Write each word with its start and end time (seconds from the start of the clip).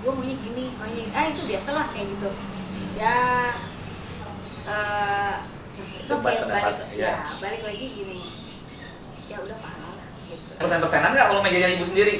gue 0.00 0.12
maunya 0.12 0.36
gini 0.36 0.64
maunya 0.80 1.02
gini. 1.04 1.12
ah 1.12 1.24
itu 1.28 1.42
biasalah 1.44 1.86
kayak 1.92 2.06
gitu 2.16 2.28
ya 2.96 3.18
eh 4.70 5.34
Debat 6.10 6.26
oke, 6.26 6.42
pendapat, 6.42 6.74
balik 6.74 6.98
ya. 6.98 7.14
ya 7.14 7.14
balik 7.38 7.62
lagi 7.62 7.86
gini 8.02 8.18
ya 9.30 9.36
udah 9.46 9.56
paham 9.62 9.80
lah 9.94 10.08
gitu 10.26 10.50
Persen-persenan 10.58 11.10
nggak 11.14 11.26
kalau 11.30 11.40
mejanya 11.46 11.68
ibu 11.70 11.86
sendiri? 11.86 12.14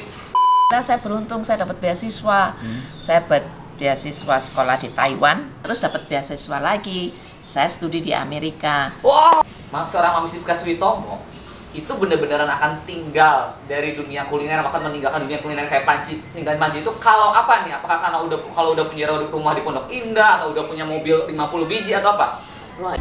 Nah, 0.71 0.79
saya 0.79 1.03
beruntung 1.03 1.43
saya 1.43 1.67
dapat 1.67 1.83
beasiswa. 1.83 2.55
Hmm. 2.55 2.81
Saya 3.03 3.27
dapat 3.27 3.43
beasiswa 3.75 4.37
sekolah 4.39 4.79
di 4.79 4.89
Taiwan, 4.95 5.51
terus 5.67 5.83
dapat 5.83 6.07
beasiswa 6.07 6.63
lagi. 6.63 7.11
Saya 7.51 7.67
studi 7.67 7.99
di 7.99 8.15
Amerika. 8.15 8.95
Wow. 9.03 9.43
Maaf 9.75 9.91
seorang 9.91 10.23
Mami 10.23 10.31
Siska 10.31 10.55
Suitomo 10.55 11.19
itu 11.71 11.93
bener-beneran 11.95 12.51
akan 12.51 12.83
tinggal 12.83 13.55
dari 13.71 13.95
dunia 13.95 14.27
kuliner 14.27 14.59
bahkan 14.67 14.83
meninggalkan 14.83 15.23
dunia 15.23 15.39
kuliner 15.39 15.71
kayak 15.71 15.87
panci 15.87 16.19
tinggal 16.35 16.59
panci 16.59 16.83
itu 16.83 16.91
kalau 16.99 17.31
apa 17.31 17.63
nih? 17.63 17.79
Apakah 17.79 17.99
karena 18.03 18.19
udah 18.27 18.39
kalau 18.55 18.71
udah 18.75 18.87
punya 18.91 19.07
rumah 19.31 19.55
di 19.55 19.63
Pondok 19.63 19.87
Indah 19.87 20.43
atau 20.43 20.51
udah 20.51 20.65
punya 20.67 20.83
mobil 20.83 21.15
50 21.31 21.71
biji 21.71 21.95
atau 21.95 22.19
apa? 22.19 22.43
Wah, 22.81 22.97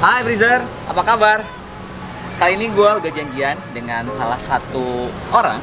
Hai 0.00 0.24
Freezer, 0.24 0.64
apa 0.88 1.04
kabar? 1.04 1.44
Kali 2.40 2.56
ini 2.56 2.72
gue 2.72 2.88
udah 2.88 3.12
janjian 3.12 3.52
dengan 3.76 4.08
salah 4.16 4.40
satu 4.40 5.12
orang 5.28 5.60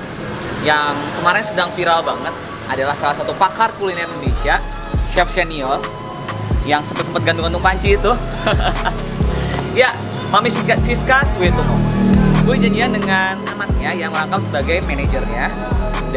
yang 0.62 0.94
kemarin 1.18 1.42
sedang 1.42 1.74
viral 1.74 2.06
banget 2.06 2.30
adalah 2.70 2.94
salah 3.02 3.18
satu 3.18 3.34
pakar 3.34 3.74
kuliner 3.82 4.06
Indonesia, 4.06 4.62
chef 5.10 5.26
senior 5.34 5.82
yang 6.70 6.86
sempet-sempet 6.86 7.26
gantung-gantung 7.26 7.66
panci 7.66 7.98
itu. 7.98 8.14
ya, 9.82 9.90
Mami 10.30 10.54
Siska, 10.54 11.26
Suetomo. 11.34 11.74
Gue 12.46 12.62
janjian 12.62 12.94
dengan 12.94 13.42
anaknya 13.42 13.90
yang 13.98 14.14
merangkap 14.14 14.46
sebagai 14.46 14.86
manajernya 14.86 15.50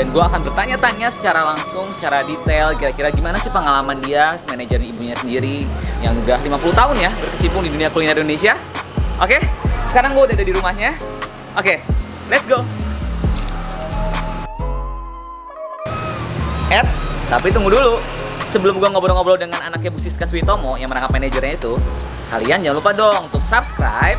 dan 0.01 0.17
gue 0.17 0.25
akan 0.25 0.41
bertanya-tanya 0.41 1.13
secara 1.13 1.45
langsung, 1.45 1.85
secara 1.93 2.25
detail 2.25 2.73
kira-kira 2.73 3.13
gimana 3.13 3.37
sih 3.37 3.53
pengalaman 3.53 4.01
dia 4.01 4.33
manajer 4.49 4.81
ibunya 4.81 5.13
sendiri 5.13 5.69
yang 6.01 6.17
udah 6.25 6.41
50 6.41 6.57
tahun 6.73 6.97
ya 7.05 7.13
berkecimpung 7.13 7.61
di 7.61 7.69
dunia 7.69 7.93
kuliner 7.93 8.17
Indonesia. 8.17 8.57
Oke, 9.21 9.37
sekarang 9.93 10.17
gue 10.17 10.25
udah 10.25 10.37
ada 10.41 10.47
di 10.49 10.57
rumahnya. 10.57 10.97
Oke, 11.53 11.85
let's 12.33 12.49
go. 12.49 12.65
Ed, 16.73 16.89
tapi 17.29 17.53
tunggu 17.53 17.69
dulu. 17.69 18.01
Sebelum 18.49 18.81
gue 18.81 18.89
ngobrol-ngobrol 18.89 19.37
dengan 19.37 19.61
anaknya 19.61 19.93
Bu 19.93 20.01
Siska 20.01 20.25
Suitomo 20.25 20.81
yang 20.81 20.89
merangkap 20.89 21.13
manajernya 21.13 21.61
itu, 21.61 21.77
kalian 22.33 22.65
jangan 22.65 22.77
lupa 22.81 22.91
dong 22.97 23.21
untuk 23.29 23.45
subscribe, 23.45 24.17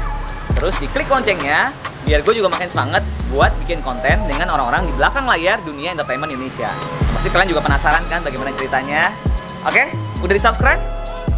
terus 0.54 0.78
diklik 0.78 1.10
loncengnya, 1.10 1.74
biar 2.06 2.22
gue 2.22 2.38
juga 2.38 2.54
makin 2.54 2.70
semangat 2.70 3.02
buat 3.32 3.56
bikin 3.64 3.80
konten 3.80 4.28
dengan 4.28 4.52
orang-orang 4.52 4.92
di 4.92 4.94
belakang 5.00 5.24
layar 5.24 5.64
dunia 5.64 5.96
entertainment 5.96 6.36
Indonesia. 6.36 6.68
Pasti 7.16 7.32
kalian 7.32 7.48
juga 7.48 7.64
penasaran 7.64 8.04
kan 8.12 8.20
bagaimana 8.20 8.52
ceritanya? 8.60 9.16
Oke, 9.64 9.88
udah 10.20 10.36
di 10.36 10.42
subscribe? 10.44 10.84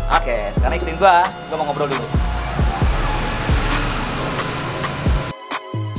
Oke, 0.09 0.49
sekarang 0.58 0.81
ikutin 0.81 0.97
gue, 0.97 1.16
gue 1.45 1.55
mau 1.61 1.69
ngobrol 1.69 1.94
dulu. 1.94 2.05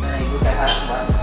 Nah, 0.03 0.15
ibu 0.19 0.37
sehat, 0.43 1.14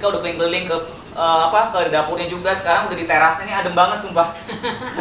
Siska 0.00 0.16
udah 0.16 0.24
keliling-keliling 0.24 0.64
ke 0.64 0.76
eh, 1.12 1.40
apa 1.44 1.76
ke 1.76 1.92
dapurnya 1.92 2.24
juga. 2.24 2.56
Sekarang 2.56 2.88
udah 2.88 2.96
di 2.96 3.04
terasnya 3.04 3.44
nih 3.44 3.56
adem 3.60 3.76
banget 3.76 4.00
sumpah. 4.00 4.32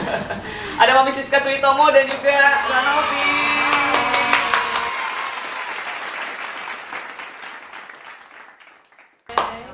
Ada 0.83 0.91
Mami 0.91 1.07
Siska 1.07 1.39
Suitomo 1.39 1.87
dan 1.87 2.03
juga 2.03 2.35
Ranovi. 2.67 3.31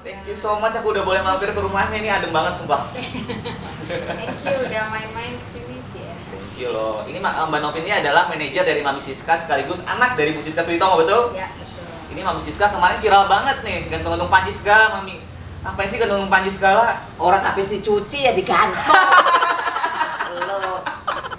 Thank 0.05 0.29
you 0.29 0.37
so 0.37 0.61
much, 0.61 0.77
aku 0.77 0.93
udah 0.93 1.01
boleh 1.01 1.25
mampir 1.25 1.49
ke 1.49 1.57
rumahnya 1.57 1.97
ini 1.97 2.09
adem 2.13 2.29
banget 2.29 2.61
sumpah. 2.61 2.85
thank 3.89 4.29
you 4.45 4.53
udah 4.61 4.83
main-main 4.93 5.33
ke 5.33 5.45
sini 5.49 5.77
ya 5.97 6.13
Thank 6.29 6.53
you 6.61 6.69
loh. 6.69 7.01
Ini 7.09 7.17
Ma- 7.17 7.49
Mbak 7.49 7.59
Novi 7.65 7.81
ini 7.81 7.97
adalah 7.97 8.29
manajer 8.29 8.61
dari 8.61 8.85
Mami 8.85 9.01
Siska 9.01 9.41
sekaligus 9.41 9.81
anak 9.89 10.13
dari 10.13 10.37
Bu 10.37 10.45
Siska 10.45 10.61
Suitomo 10.61 11.01
betul? 11.01 11.33
ya 11.33 11.49
betul 11.49 11.64
Ini 12.15 12.23
Mami 12.23 12.39
Siska 12.39 12.71
kemarin 12.71 12.95
viral 13.03 13.27
banget 13.27 13.59
nih, 13.67 13.91
gantung-gantung 13.91 14.31
panci 14.31 14.55
segala 14.55 14.95
Mami. 14.95 15.19
Apa 15.67 15.83
sih 15.83 15.99
gantung 15.99 16.31
panci 16.31 16.47
segala? 16.47 16.95
orang 17.19 17.43
habis 17.43 17.67
dicuci 17.67 18.23
ya 18.23 18.31
digantung. 18.31 18.87
Lo 20.47 20.79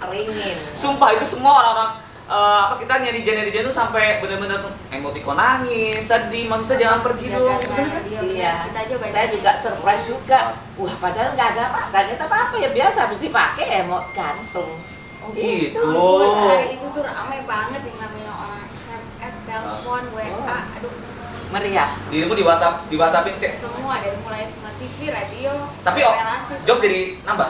keringin. 0.05 0.57
Sumpah 0.77 1.17
itu 1.17 1.25
semua 1.25 1.65
orang-orang 1.65 1.97
eh, 2.29 2.59
apa 2.69 2.75
kita 2.77 2.93
nyari 3.01 3.25
nyari 3.25 3.49
tuh 3.49 3.73
sampai 3.73 4.21
bener-bener 4.21 4.61
emoticon 4.93 5.33
nangis, 5.33 5.97
sedih, 6.05 6.45
Mami 6.45 6.61
Siska 6.61 6.77
jangan 6.77 7.01
pergi 7.01 7.25
Jaga 7.25 7.41
dong. 7.41 7.57
dia 7.57 7.69
benar. 7.73 8.21
Iya. 8.21 8.53
kita 8.69 8.79
aja 8.85 8.95
baik 9.01 9.11
Saya 9.17 9.27
juga 9.33 9.51
surprise 9.57 10.03
juga. 10.05 10.39
Wah, 10.77 10.93
padahal 11.01 11.33
nggak 11.33 11.49
ada 11.57 11.61
apa, 11.73 11.79
nggak 11.89 12.01
ada 12.05 12.25
apa-apa 12.29 12.55
ya 12.61 12.69
biasa 12.69 12.97
habis 13.09 13.17
dipakai 13.17 13.81
mau 13.89 14.05
gantung. 14.13 14.77
Oh, 15.25 15.33
Gitu. 15.33 15.73
Buat 15.81 16.53
hari 16.53 16.77
itu 16.77 16.85
tuh 16.93 17.01
ramai 17.01 17.41
banget 17.49 17.81
yang 17.81 17.97
namanya 17.97 18.31
orang 18.37 18.63
SMS, 18.69 19.35
telepon, 19.43 20.03
WA, 20.15 20.29
Meriah. 21.57 21.89
Dirimu 22.13 22.37
di 22.37 22.45
WhatsApp, 22.45 22.85
di 22.85 22.95
WhatsAppin 23.01 23.33
cek. 23.41 23.57
semua 23.57 23.97
dari 23.97 24.13
mulai 24.21 24.45
semua 24.45 24.69
TV, 24.77 25.09
radio, 25.09 25.51
Tapi 25.81 25.99
oh, 26.05 26.13
job 26.69 26.77
jadi 26.77 27.17
nambah. 27.25 27.49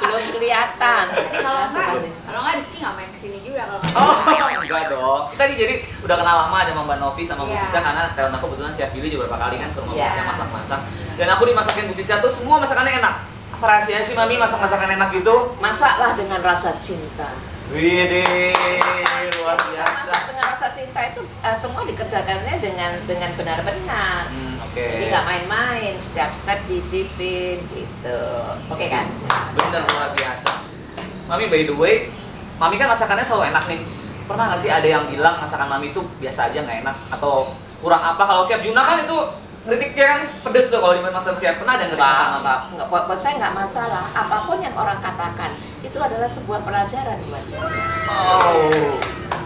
Belum 0.00 0.24
kelihatan. 0.36 1.04
Jadi 1.16 1.38
kalau 1.40 1.60
enggak, 1.64 1.86
aja. 1.96 2.10
kalau 2.26 2.38
enggak 2.44 2.54
Rizky 2.60 2.76
nggak 2.82 2.94
main 2.98 3.08
ke 3.08 3.18
sini 3.20 3.38
juga 3.40 3.62
kalau 3.64 3.80
nggak. 3.80 3.96
Oh, 3.96 4.60
enggak 4.60 4.84
dong. 4.92 5.22
Kita 5.32 5.42
nih 5.48 5.56
jadi 5.56 5.74
udah 6.04 6.16
kenal 6.20 6.36
lama 6.44 6.58
sama 6.68 6.82
Mbak 6.84 6.98
Novi 7.00 7.22
sama 7.24 7.42
Bu 7.48 7.52
Iya. 7.56 7.62
Siska 7.64 7.80
karena 7.80 8.02
talent 8.12 8.34
aku 8.36 8.44
kebetulan 8.52 8.72
chef 8.76 8.90
Billy 8.92 9.08
juga 9.08 9.24
beberapa 9.24 9.38
kali 9.48 9.56
kan 9.56 9.68
ke 9.72 9.78
rumah 9.80 9.94
Bu 9.94 10.00
Iya. 10.00 10.22
Masak-masak. 10.28 10.80
Dan 11.16 11.28
aku 11.32 11.42
dimasakin 11.48 11.84
Bu 11.88 11.94
Siska 11.96 12.14
tuh 12.20 12.32
semua 12.32 12.56
masakannya 12.60 13.00
enak. 13.00 13.14
Apa 13.56 13.64
rahasianya 13.64 14.04
sih 14.04 14.12
Mami 14.12 14.36
masak 14.36 14.60
masakan 14.60 14.88
enak 14.92 15.08
gitu? 15.16 15.56
Masaklah 15.56 16.12
dengan 16.18 16.40
rasa 16.44 16.76
cinta. 16.84 17.32
Widih, 17.70 19.30
luar 19.38 19.54
biasa. 19.54 20.12
Dengan 20.26 20.44
rasa 20.50 20.74
cinta 20.74 21.00
itu 21.06 21.22
eh, 21.22 21.54
semua 21.54 21.86
dikerjakannya 21.86 22.58
dengan 22.58 22.98
dengan 23.06 23.30
benar-benar. 23.38 24.26
Hmm, 24.26 24.58
oke. 24.58 24.82
Jadi 24.82 25.04
nggak 25.06 25.22
main-main, 25.22 25.94
setiap 26.02 26.34
step 26.34 26.58
dicipin 26.66 27.62
gitu. 27.70 28.18
Oke 28.66 28.90
kan? 28.90 29.06
Bener 29.54 29.86
luar 29.86 30.10
biasa. 30.18 30.66
Eh, 30.98 31.06
Mami 31.30 31.46
by 31.46 31.62
the 31.62 31.74
way, 31.78 32.10
Mami 32.58 32.74
kan 32.74 32.90
masakannya 32.90 33.22
selalu 33.22 33.54
enak 33.54 33.64
nih. 33.70 33.80
Pernah 34.26 34.44
nggak 34.50 34.60
sih 34.66 34.70
ada 34.74 34.88
yang 34.90 35.06
bilang 35.06 35.38
masakan 35.38 35.70
Mami 35.70 35.94
itu 35.94 36.02
biasa 36.18 36.50
aja 36.50 36.66
nggak 36.66 36.82
enak 36.82 36.96
atau 37.14 37.54
kurang 37.78 38.02
apa? 38.02 38.22
Kalau 38.26 38.42
Chef 38.42 38.66
Juna 38.66 38.82
kan 38.82 38.98
itu 38.98 39.18
kritiknya 39.60 40.16
kan 40.16 40.20
pedes 40.48 40.72
tuh 40.72 40.80
kalau 40.80 40.96
di 40.96 41.04
master 41.04 41.36
chef. 41.36 41.60
Pernah 41.60 41.76
ada 41.76 41.84
nggak 41.92 42.00
masakan 42.00 42.32
apa? 42.40 42.54
Nggak, 42.76 42.86
buat, 42.88 43.02
buat 43.10 43.20
saya 43.20 43.34
nggak 43.36 43.54
masalah. 43.54 44.02
Apa 44.16 44.36
pun 44.48 44.58
yang 44.64 44.74
orang 44.76 44.98
katakan 45.04 45.50
itu 45.84 45.98
adalah 46.00 46.28
sebuah 46.28 46.60
pelajaran 46.64 47.18
buat 47.28 47.44
saya. 47.44 47.68
Oh, 48.08 48.96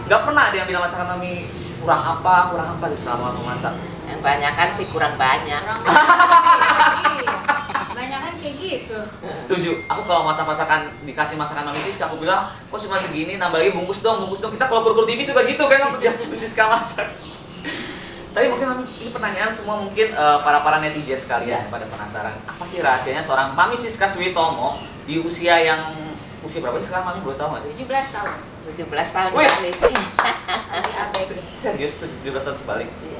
nggak 0.07 0.21
pernah 0.23 0.43
ada 0.51 0.55
yang 0.55 0.67
bilang 0.67 0.83
masakan 0.87 1.07
Mami 1.15 1.45
kurang 1.83 2.01
apa, 2.01 2.35
kurang 2.55 2.67
apa 2.79 2.85
di 2.89 2.97
selama 2.97 3.31
memasak. 3.35 3.73
Yang 4.05 4.21
banyak 4.21 4.53
kan 4.55 4.69
sih 4.71 4.85
kurang 4.89 5.13
banyak. 5.19 5.61
Banyak 5.65 5.85
banyak 7.95 8.19
kan 8.21 8.33
kayak 8.37 8.55
gitu. 8.61 8.99
Setuju. 9.33 9.71
Aku 9.89 10.01
kalau 10.05 10.29
masak 10.29 10.45
masakan 10.45 10.93
dikasih 11.03 11.35
masakan 11.35 11.65
Mami 11.67 11.81
Siska, 11.81 12.05
aku 12.05 12.21
bilang, 12.21 12.45
kok 12.45 12.79
cuma 12.85 13.01
segini, 13.01 13.41
nambah 13.41 13.57
lagi 13.57 13.73
bungkus 13.73 14.05
dong, 14.05 14.21
bungkus 14.21 14.45
dong. 14.45 14.53
Kita 14.53 14.69
kalau 14.69 14.85
kur-kur 14.85 15.09
TV 15.09 15.25
suka 15.25 15.41
gitu 15.43 15.65
kan, 15.65 15.89
aku 15.89 15.97
dia 15.97 16.13
Siska 16.37 16.69
masak. 16.69 17.09
Tapi 18.35 18.51
mungkin 18.51 18.67
ini 18.83 19.09
pertanyaan 19.09 19.47
semua 19.49 19.79
mungkin 19.79 20.07
eh, 20.07 20.37
para 20.43 20.59
para 20.59 20.77
netizen 20.77 21.15
sekalian 21.17 21.55
Iya. 21.57 21.71
pada 21.71 21.87
penasaran. 21.87 22.35
Apa 22.43 22.63
sih 22.65 22.83
rahasianya 22.83 23.23
seorang 23.23 23.55
Mami 23.55 23.73
Siska 23.73 24.05
Switomo 24.05 24.75
di 25.03 25.17
usia 25.17 25.55
yang 25.57 25.95
usia 26.43 26.59
berapa 26.59 26.75
sih 26.77 26.91
sekarang 26.91 27.05
Mami 27.07 27.19
boleh 27.21 27.39
tahu 27.39 27.55
nggak 27.55 27.63
sih? 27.63 27.71
17 27.73 27.87
tahun 28.11 28.31
17 28.75 29.15
tahun 29.15 29.29
Wih. 29.31 29.47
Serius 31.57 31.93
tuh 31.97 32.09
17 32.21 32.35
tahun 32.43 32.57
kebalik 32.59 32.89
Iya. 32.91 33.19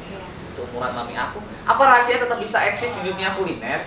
seumuran 0.51 0.91
Mami 0.93 1.15
aku. 1.15 1.39
Apa 1.63 1.81
rahasia 1.85 2.15
tetap 2.17 2.35
bisa 2.35 2.59
eksis 2.65 2.95
di 2.95 3.07
dunia 3.07 3.33
kuliner? 3.33 3.79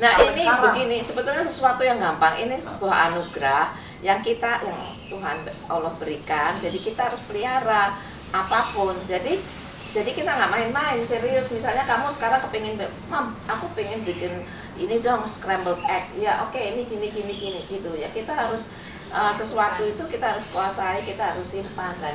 Nah 0.00 0.16
Sampai 0.16 0.26
ini 0.26 0.42
sekarang. 0.42 0.62
begini, 0.64 0.98
sebetulnya 1.00 1.44
sesuatu 1.44 1.82
yang 1.82 1.96
gampang. 1.96 2.40
Ini 2.40 2.56
sebuah 2.56 3.12
anugerah 3.12 3.64
yang 4.00 4.20
kita, 4.20 4.64
yang 4.64 4.80
Tuhan 5.06 5.36
Allah 5.68 5.92
berikan. 5.94 6.56
Jadi 6.56 6.78
kita 6.78 7.12
harus 7.12 7.20
pelihara 7.22 8.00
apa 8.32 8.60
pun. 8.72 8.96
Jadi 9.04 9.59
jadi 9.90 10.10
kita 10.14 10.30
nggak 10.30 10.50
main-main 10.54 11.02
serius. 11.02 11.50
Misalnya 11.50 11.82
kamu 11.82 12.14
sekarang 12.14 12.38
kepingin, 12.46 12.78
mam, 13.10 13.34
aku 13.50 13.66
pengen 13.74 14.06
bikin 14.06 14.46
ini 14.78 15.02
dong 15.02 15.26
scrambled 15.26 15.82
egg. 15.90 16.14
Ya 16.14 16.46
oke, 16.46 16.58
ini 16.58 16.86
gini 16.86 17.10
gini 17.10 17.34
gini 17.34 17.60
gitu 17.66 17.90
ya. 17.98 18.06
Kita 18.14 18.30
harus 18.30 18.70
uh, 19.10 19.34
sesuatu 19.34 19.82
itu 19.82 20.02
kita 20.06 20.36
harus 20.36 20.46
kuasai, 20.54 21.02
kita 21.02 21.34
harus 21.34 21.46
simpan 21.46 21.98
dan 21.98 22.14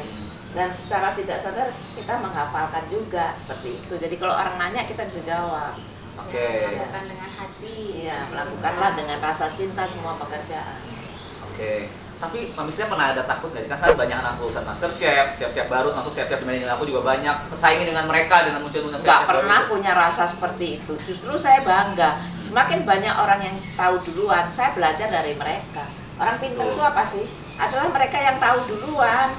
dan 0.55 0.71
secara 0.71 1.11
tidak 1.19 1.35
sadar 1.43 1.67
kita 1.99 2.15
menghafalkan 2.15 2.87
juga 2.87 3.35
seperti 3.35 3.75
itu. 3.75 3.93
Jadi 3.99 4.15
kalau 4.15 4.39
orang 4.39 4.55
nanya 4.55 4.87
kita 4.87 5.03
bisa 5.03 5.19
jawab. 5.27 5.75
Oke. 6.15 6.31
Ya, 6.39 6.71
melakukan 6.71 7.11
dengan 7.11 7.27
hati 7.27 7.75
Iya, 8.07 8.17
melakukanlah 8.31 8.91
dengan 8.95 9.19
rasa 9.19 9.51
cinta 9.51 9.83
semua 9.83 10.15
pekerjaan. 10.15 10.79
Oke. 11.51 11.91
Tapi 12.15 12.47
Siska 12.47 12.87
pernah 12.87 13.11
ada 13.11 13.21
takut 13.21 13.51
nggak 13.51 13.61
sih? 13.61 13.69
Kan 13.69 13.77
sekarang 13.77 13.99
banyak 13.99 14.17
anak 14.17 14.33
lulusan 14.39 14.63
Master 14.63 14.87
Chef, 14.89 15.25
chef-chef 15.31 15.67
baru, 15.67 15.91
masuk 15.91 16.11
chef-chef 16.11 16.39
di 16.39 16.45
manajemen 16.47 16.71
aku 16.71 16.87
juga 16.87 17.01
banyak. 17.05 17.35
Pesaingin 17.51 17.87
dengan 17.87 18.05
mereka 18.07 18.41
dengan 18.41 18.63
Nggak 18.95 19.03
chef-chef 19.03 19.27
baru 19.27 19.39
pernah 19.43 19.59
itu. 19.59 19.69
punya 19.69 19.91
rasa 19.93 20.23
seperti 20.25 20.65
itu. 20.79 20.93
Justru 21.03 21.35
saya 21.35 21.59
bangga. 21.61 22.15
Semakin 22.39 22.79
banyak 22.83 23.13
orang 23.13 23.39
yang 23.41 23.55
tahu 23.75 23.95
duluan, 24.01 24.47
saya 24.47 24.71
belajar 24.71 25.07
dari 25.07 25.35
mereka. 25.35 25.83
Orang 26.15 26.39
pintar 26.39 26.63
itu 26.63 26.79
apa 26.79 27.03
sih? 27.03 27.25
Adalah 27.55 27.91
mereka 27.91 28.17
yang 28.17 28.37
tahu 28.37 28.57
duluan. 28.65 29.29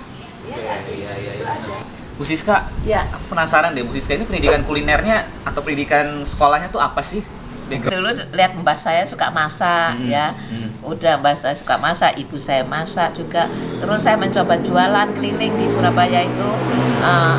Iya 0.45 0.57
Iya, 0.57 0.75
iya, 0.87 1.13
iya, 1.17 1.31
Itu 1.33 1.43
iya. 1.43 1.55
aja. 1.55 1.77
Bu 2.13 2.25
Siska, 2.25 2.57
Ya. 2.81 3.05
aku 3.11 3.29
penasaran 3.29 3.73
deh, 3.73 3.85
Bu 3.85 3.93
Siska 3.93 4.15
ini 4.15 4.25
pendidikan 4.25 4.65
kulinernya 4.65 5.29
atau 5.45 5.61
pendidikan 5.61 6.25
sekolahnya 6.25 6.69
tuh 6.69 6.79
apa 6.79 7.01
sih? 7.01 7.21
Dulu 7.67 8.09
lihat 8.31 8.55
mbak 8.55 8.79
saya 8.79 9.03
suka 9.03 9.27
masak 9.29 9.99
Hmm, 9.99 10.07
ya. 10.07 10.31
hmm. 10.31 10.87
Udah 10.87 11.19
mbak 11.19 11.35
saya 11.35 11.53
suka 11.53 11.75
masak, 11.77 12.15
ibu 12.15 12.39
saya 12.39 12.63
masak 12.63 13.15
juga. 13.15 13.51
Terus 13.77 14.01
saya 14.01 14.15
mencoba 14.15 14.55
jualan 14.59 15.09
keliling 15.13 15.55
di 15.55 15.67
Surabaya 15.67 16.23
itu. 16.23 16.51
eh, 16.97 17.37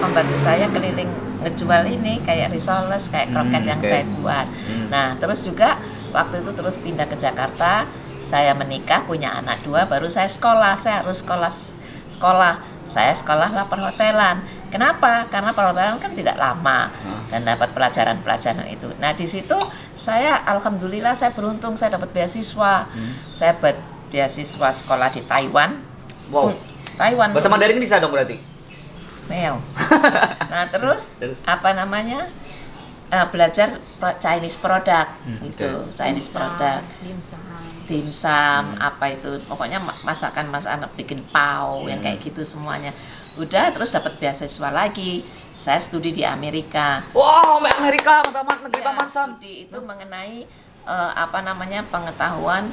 membantu 0.00 0.36
saya 0.36 0.64
keliling 0.70 1.08
ngejual 1.40 1.84
ini 1.84 2.20
kayak 2.20 2.50
risoles, 2.50 3.08
kayak 3.08 3.30
kroket 3.30 3.62
Hmm, 3.62 3.70
yang 3.70 3.80
oke. 3.80 3.88
saya 3.88 4.04
buat. 4.16 4.46
Hmm. 4.46 4.86
Nah, 4.88 5.06
terus 5.16 5.40
juga 5.40 5.76
waktu 6.10 6.40
itu 6.40 6.50
terus 6.52 6.76
pindah 6.76 7.04
ke 7.04 7.16
Jakarta, 7.16 7.84
saya 8.18 8.52
menikah, 8.52 9.02
punya 9.02 9.32
anak 9.34 9.60
dua, 9.62 9.84
baru 9.84 10.06
saya 10.06 10.28
sekolah. 10.28 10.76
Saya 10.76 11.00
harus 11.00 11.20
sekolah 11.20 11.52
sekolah. 12.10 12.54
Saya 12.84 13.12
sekolahlah 13.12 13.64
perhotelan. 13.66 14.42
Kenapa? 14.70 15.26
Karena 15.26 15.50
perhotelan 15.50 15.98
kan 15.98 16.10
tidak 16.10 16.34
lama 16.34 16.88
Hmm. 16.88 17.22
dan 17.28 17.40
dapat 17.44 17.70
pelajaran-pelajaran 17.70 18.66
itu. 18.66 18.88
Nah, 18.96 19.10
di 19.10 19.26
situ 19.26 19.58
saya 19.92 20.40
alhamdulillah 20.44 21.12
saya 21.12 21.30
beruntung 21.30 21.74
saya 21.74 21.92
dapat 21.92 22.10
beasiswa. 22.10 22.86
Hmm. 22.86 23.12
Saya 23.30 23.52
dapat 23.52 23.76
beasiswa 24.08 24.68
sekolah 24.72 25.08
di 25.08 25.22
Taiwan. 25.22 25.74
Wow. 26.30 26.54
Taiwan. 26.94 27.30
Bahasa 27.30 27.48
Mandarin 27.48 27.76
bisa 27.76 27.98
dong 27.98 28.10
berarti? 28.10 28.38
Neo. 29.26 29.58
nah 30.52 30.66
terus, 30.66 31.18
Terus? 31.18 31.38
apa 31.42 31.70
namanya 31.72 32.22
Eh, 33.10 33.26
belajar 33.26 33.74
Chinese 34.22 34.54
product 34.54 35.10
Hmm, 35.26 35.42
gitu 35.42 35.66
oke. 35.66 35.98
Chinese 35.98 36.30
product 36.30 36.86
dimsum 37.02 37.42
dimsum 37.84 38.62
Hmm. 38.70 38.78
apa 38.78 39.10
itu 39.10 39.34
pokoknya 39.42 39.82
ma- 39.82 39.98
masakan 40.06 40.46
masakan 40.46 40.86
bikin 40.94 41.18
pau 41.26 41.82
yang 41.84 41.98
Hmm. 41.98 42.06
kayak 42.06 42.22
gitu 42.22 42.46
semuanya 42.46 42.94
udah 43.36 43.70
terus 43.70 43.90
dapat 43.90 44.12
beasiswa 44.16 44.68
lagi 44.68 45.22
saya 45.54 45.78
studi 45.78 46.10
di 46.10 46.24
Amerika 46.24 47.04
Wow, 47.12 47.60
Amerika, 47.60 48.24
tamat 48.24 48.64
negeri 48.64 48.80
Ya, 48.80 48.86
Paman 48.86 49.06
Sam. 49.06 49.28
studi 49.30 49.66
itu 49.66 49.78
mengenai 49.78 50.48
eh, 50.82 51.10
apa 51.14 51.38
namanya 51.40 51.84
pengetahuan 51.84 52.66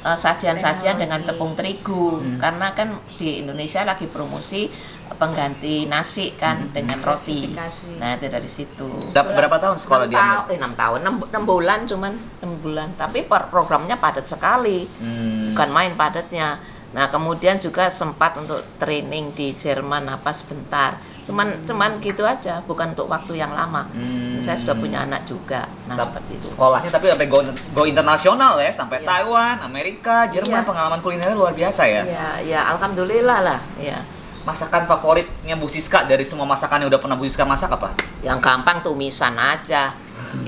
eh, 0.00 0.16
sajian-sajian 0.16 0.96
dengan 0.96 1.20
tepung 1.22 1.52
terigu 1.52 2.16
Hmm. 2.16 2.38
karena 2.38 2.72
kan 2.72 2.88
di 3.10 3.42
Indonesia 3.42 3.82
lagi 3.82 4.06
promosi 4.06 4.70
pengganti 5.10 5.84
nasi 5.84 6.30
kan 6.32 6.68
dengan 6.68 7.00
roti. 7.00 7.50
Nah 7.96 8.14
itu 8.14 8.28
dari 8.28 8.46
situ. 8.46 8.86
Dapat 9.10 9.32
berapa 9.34 9.56
tahun 9.58 9.76
sekolah 9.76 10.04
di 10.04 10.14
Enam 10.14 10.20
Amerika? 10.20 10.36
tahun, 10.38 10.46
eh, 10.46 10.58
enam 10.60 10.72
tahun, 10.76 10.98
enam, 11.00 11.42
bulan 11.44 11.78
cuman 11.82 12.12
enam 12.38 12.52
bulan. 12.60 12.88
Tapi 12.94 13.18
programnya 13.24 13.96
padat 13.96 14.24
sekali, 14.24 14.84
Hmm. 14.86 15.50
bukan 15.50 15.68
main 15.70 15.92
padatnya. 15.94 16.60
Nah 16.88 17.12
kemudian 17.12 17.60
juga 17.60 17.92
sempat 17.92 18.32
untuk 18.40 18.64
training 18.80 19.32
di 19.36 19.52
Jerman 19.52 20.08
apa 20.08 20.32
sebentar. 20.32 20.96
Cuman 21.28 21.68
cuman 21.68 22.00
gitu 22.00 22.24
aja, 22.24 22.64
bukan 22.64 22.96
untuk 22.96 23.04
waktu 23.06 23.36
yang 23.36 23.52
lama. 23.52 23.84
Hmm. 23.92 24.40
Saya 24.40 24.56
sudah 24.56 24.72
punya 24.72 25.04
anak 25.04 25.28
juga, 25.28 25.68
nah 25.84 26.00
Tap- 26.00 26.16
seperti 26.16 26.40
itu. 26.40 26.46
Sekolahnya 26.56 26.88
tapi 26.88 27.12
sampai 27.12 27.28
go, 27.28 27.44
go 27.76 27.82
internasional 27.84 28.56
ya, 28.56 28.72
sampai 28.72 29.04
Iya. 29.04 29.08
Taiwan, 29.12 29.56
Amerika, 29.60 30.16
Jerman, 30.32 30.64
Iya. 30.64 30.64
pengalaman 30.64 31.00
kulinernya 31.04 31.36
luar 31.36 31.52
biasa 31.52 31.82
ya. 31.84 32.02
Ya, 32.08 32.28
ya 32.40 32.60
alhamdulillah 32.72 33.38
lah. 33.44 33.60
Ya. 33.76 34.00
Masakan 34.48 34.88
favoritnya 34.88 35.60
Bu 35.60 35.68
Siska 35.68 36.08
dari 36.08 36.24
semua 36.24 36.48
masakan 36.48 36.80
yang 36.80 36.88
udah 36.88 37.00
pernah 37.04 37.20
Bu 37.20 37.28
Siska 37.28 37.44
masak 37.44 37.68
apa? 37.68 37.92
Yang 38.24 38.40
gampang 38.40 38.80
tumisan 38.80 39.36
aja. 39.36 39.92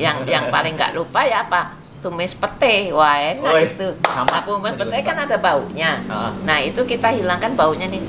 Yang 0.00 0.25
yang 0.25 0.48
paling 0.48 0.76
nggak 0.76 0.96
lupa 0.96 1.20
ya 1.25 1.44
apa? 1.44 1.76
Tumis 2.00 2.32
pete, 2.32 2.97
wah 2.97 3.12
enak 3.12 3.44
Woi, 3.44 3.64
itu. 3.69 3.88
sama. 4.08 4.32
Nah, 4.32 4.41
tumis 4.41 4.73
pete 4.73 4.99
kan 5.05 5.17
ada 5.20 5.37
baunya. 5.37 6.00
Ah. 6.08 6.32
Nah 6.43 6.56
itu 6.56 6.81
kita 6.82 7.12
hilangkan 7.12 7.52
baunya 7.52 7.93
nih. 7.93 8.00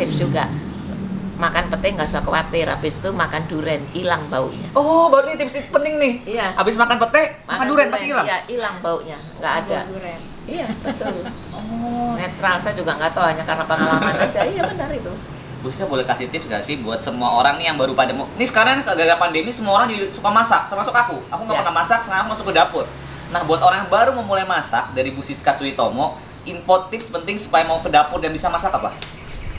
Tips 0.00 0.16
juga. 0.18 0.48
Makan 1.36 1.68
pete 1.68 1.92
nggak 1.92 2.08
usah 2.08 2.24
khawatir. 2.24 2.64
Habis 2.66 2.98
itu 2.98 3.12
makan 3.12 3.44
duren, 3.44 3.84
hilang 3.92 4.24
baunya. 4.32 4.64
Oh, 4.72 5.12
baru 5.12 5.28
ini 5.28 5.44
tips 5.44 5.60
penting 5.68 6.00
nih. 6.00 6.14
Iya. 6.24 6.56
Habis 6.56 6.74
makan 6.74 6.96
pete, 6.98 7.36
makan 7.44 7.64
durian 7.68 7.88
pasti 7.92 8.08
hilang. 8.08 8.24
Iya, 8.24 8.38
hilang 8.48 8.76
baunya. 8.80 9.18
Nggak 9.38 9.52
ada. 9.60 9.78
durian 9.92 10.20
Iya, 10.48 10.66
betul. 10.80 11.16
Oh. 11.52 12.16
Netral 12.16 12.56
saya 12.56 12.72
juga 12.72 12.96
nggak 12.96 13.12
tahu 13.12 13.24
hanya 13.28 13.44
karena 13.44 13.64
pengalaman 13.68 14.14
aja. 14.24 14.40
Iya 14.40 14.62
benar 14.64 14.88
itu. 14.88 15.12
Bu 15.58 15.68
Siska 15.68 15.84
boleh 15.84 16.06
kasih 16.06 16.30
tips 16.30 16.46
gak 16.46 16.62
sih 16.62 16.78
buat 16.78 17.02
semua 17.02 17.34
orang 17.34 17.58
nih 17.58 17.66
yang 17.66 17.76
baru 17.76 17.90
pada 17.90 18.14
mau 18.14 18.30
Ini 18.38 18.46
sekarang 18.46 18.78
gara-gara 18.78 19.18
pandemi 19.18 19.50
semua 19.50 19.74
orang 19.76 19.90
jadi 19.90 20.06
suka 20.08 20.30
masak, 20.30 20.70
termasuk 20.70 20.94
aku. 20.94 21.18
Aku 21.28 21.42
nggak 21.44 21.58
Ya. 21.58 21.60
pernah 21.66 21.76
masak, 21.76 21.98
sekarang 22.00 22.20
aku 22.24 22.30
masuk 22.32 22.46
ke 22.48 22.54
dapur. 22.54 22.86
Nah, 23.28 23.44
buat 23.44 23.60
orang 23.60 23.84
yang 23.84 23.90
baru 23.92 24.10
memulai 24.16 24.48
masak 24.48 24.96
dari 24.96 25.12
Bu 25.12 25.20
Siska 25.20 25.52
Suitomo, 25.52 26.16
info 26.48 26.88
tips 26.88 27.12
penting 27.12 27.36
supaya 27.36 27.64
mau 27.68 27.76
ke 27.78 27.92
dapur 27.92 28.24
dan 28.24 28.32
bisa 28.32 28.48
masak 28.48 28.72
apa? 28.72 28.96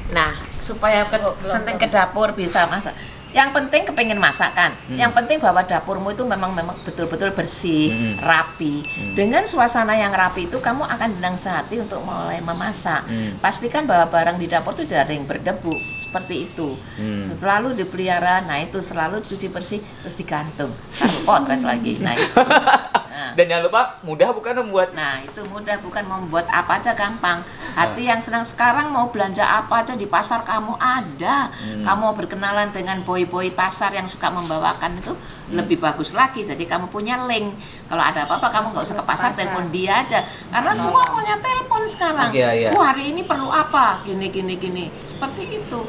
Nah, 0.09 0.33
supaya 0.59 1.05
ke, 1.05 1.17
seneng 1.45 1.77
ke 1.77 1.85
dapur 1.85 2.33
bisa 2.33 2.65
masak. 2.65 2.97
Yang 3.29 3.61
penting 3.61 3.85
kepengen 3.85 4.17
masak 4.17 4.57
kan. 4.57 4.73
Hmm. 4.89 4.97
Yang 4.97 5.21
penting 5.21 5.37
bahwa 5.37 5.61
dapurmu 5.61 6.17
itu 6.17 6.25
memang 6.25 6.49
memang 6.57 6.73
betul-betul 6.81 7.29
bersih, 7.29 7.93
Hmm. 7.93 8.25
rapi. 8.25 8.81
Hmm. 8.81 9.13
Dengan 9.13 9.45
suasana 9.45 9.93
yang 9.93 10.09
rapi 10.09 10.49
itu 10.49 10.57
kamu 10.57 10.81
akan 10.81 11.13
dengan 11.13 11.37
sehati 11.37 11.77
untuk 11.77 12.01
mulai 12.01 12.41
memasak. 12.41 13.05
Hmm. 13.05 13.37
Pastikan 13.37 13.85
bahwa 13.85 14.09
barang 14.09 14.41
di 14.41 14.49
dapur 14.49 14.73
itu 14.73 14.89
tidak 14.89 15.05
ada 15.05 15.13
yang 15.13 15.29
berdebu. 15.29 15.69
Seperti 16.09 16.49
itu. 16.49 16.73
Hmm. 16.97 17.37
Selalu 17.37 17.77
dipelihara. 17.77 18.41
Nah, 18.49 18.65
itu 18.65 18.81
selalu 18.81 19.21
cuci 19.21 19.53
bersih 19.53 19.77
terus 20.01 20.17
digantung. 20.17 20.73
Taruh 20.97 21.21
potret 21.29 21.61
lagi. 21.61 22.01
Nah, 22.01 22.17
itu. 22.17 22.33
Nah. 23.29 23.37
Dan 23.37 23.45
jangan 23.45 23.63
lupa 23.69 23.81
mudah 24.01 24.29
bukan 24.33 24.53
membuat 24.59 24.89
Nah, 24.91 25.21
itu 25.21 25.41
mudah 25.45 25.77
bukan 25.79 26.03
membuat 26.03 26.49
apa 26.49 26.81
aja 26.81 26.91
gampang. 26.91 27.45
Hati 27.69 28.09
yang 28.09 28.17
senang 28.17 28.41
sekarang 28.41 28.89
mau 28.89 29.07
belanja 29.07 29.45
apa 29.45 29.85
aja 29.85 29.93
di 29.93 30.09
pasar 30.09 30.41
kamu 30.41 30.73
ada. 30.75 31.53
Hmm. 31.53 31.85
Kamu 31.85 31.99
mau 32.01 32.13
berkenalan 32.13 32.73
dengan 32.73 33.05
boy-boy 33.05 33.53
pasar 33.53 33.93
yang 33.93 34.09
suka 34.09 34.27
membawakan 34.27 34.97
itu 34.97 35.13
Hmm. 35.13 35.57
lebih 35.57 35.77
bagus 35.77 36.11
lagi. 36.11 36.41
Jadi 36.41 36.65
kamu 36.65 36.89
punya 36.89 37.21
link. 37.25 37.53
Kalau 37.85 38.01
ada 38.01 38.25
apa-apa 38.25 38.49
kamu 38.49 38.65
nggak 38.73 38.85
usah 38.85 38.97
ke 38.97 39.05
pasar, 39.05 39.29
Pasar. 39.29 39.37
telepon 39.37 39.65
dia 39.69 40.01
aja. 40.01 40.19
Karena 40.49 40.73
semua 40.73 41.05
punya 41.05 41.37
telepon 41.37 41.81
sekarang. 41.85 42.29
Iya, 42.33 42.49
iya. 42.51 42.69
Wah, 42.73 42.91
hari 42.91 43.13
ini 43.13 43.21
perlu 43.21 43.47
apa? 43.47 44.01
Gini 44.01 44.29
gini 44.29 44.57
gini. 44.57 44.85
Seperti 44.89 45.57
itu. 45.57 45.79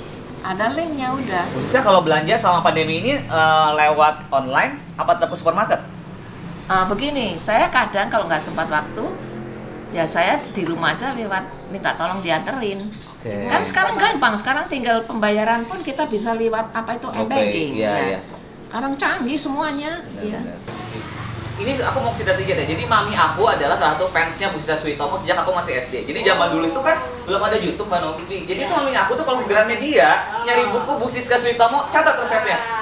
Ada 0.40 0.72
linknya 0.72 1.12
udah. 1.12 1.52
Khususnya 1.52 1.84
kalau 1.84 2.00
belanja 2.00 2.32
selama 2.32 2.64
pandemi 2.64 3.04
ini 3.04 3.12
eh, 3.20 3.68
lewat 3.76 4.32
online 4.32 4.80
apa 4.96 5.12
tetap 5.12 5.28
ke 5.28 5.36
supermarket? 5.36 5.80
Eh, 6.70 6.86
begini, 6.86 7.34
saya 7.34 7.66
kadang 7.66 8.06
kalau 8.06 8.30
nggak 8.30 8.38
sempat 8.38 8.70
waktu, 8.70 9.02
ya 9.90 10.06
saya 10.06 10.38
di 10.54 10.62
rumah 10.62 10.94
aja 10.94 11.10
lewat 11.18 11.42
minta 11.74 11.98
tolong 11.98 12.22
dianterin. 12.22 12.78
Oke. 13.18 13.50
Kan 13.50 13.62
sekarang 13.66 13.98
gampang, 13.98 14.38
sekarang 14.38 14.70
tinggal 14.70 15.02
pembayaran 15.02 15.66
pun 15.66 15.82
kita 15.82 16.06
bisa 16.06 16.30
lewat 16.38 16.70
apa 16.70 16.94
itu 16.94 17.10
Oke, 17.10 17.26
e-banking. 17.26 17.70
iya, 17.74 17.90
ya. 17.90 18.06
iya. 18.14 18.20
Sekarang 18.70 18.94
canggih 18.94 19.34
semuanya. 19.34 19.98
Iya. 20.14 20.38
Benar-benar. 20.46 20.78
ini 21.60 21.76
aku 21.76 21.98
mau 22.00 22.14
cerita 22.16 22.32
sedikit 22.38 22.56
ya. 22.56 22.64
Jadi 22.70 22.86
mami 22.86 23.12
aku 23.18 23.44
adalah 23.44 23.76
salah 23.76 23.92
satu 23.98 24.08
fansnya 24.08 24.48
Busisa 24.54 24.78
Suitomo 24.78 25.18
sejak 25.18 25.42
aku 25.42 25.52
masih 25.52 25.76
SD. 25.76 26.06
Jadi 26.06 26.24
zaman 26.24 26.54
dulu 26.54 26.70
itu 26.70 26.80
kan 26.80 26.96
belum 27.28 27.42
ada 27.42 27.58
YouTube 27.58 27.90
Mbak 27.90 28.00
Novi. 28.00 28.48
Jadi 28.48 28.64
itu 28.64 28.72
mami 28.72 28.96
aku 28.96 29.12
tuh 29.18 29.26
kalau 29.28 29.42
ke 29.42 29.50
Gramedia 29.50 30.24
nyari 30.46 30.70
buku 30.70 30.92
Busisa 31.02 31.34
Suitomo 31.36 31.84
catat 31.90 32.16
resepnya. 32.16 32.79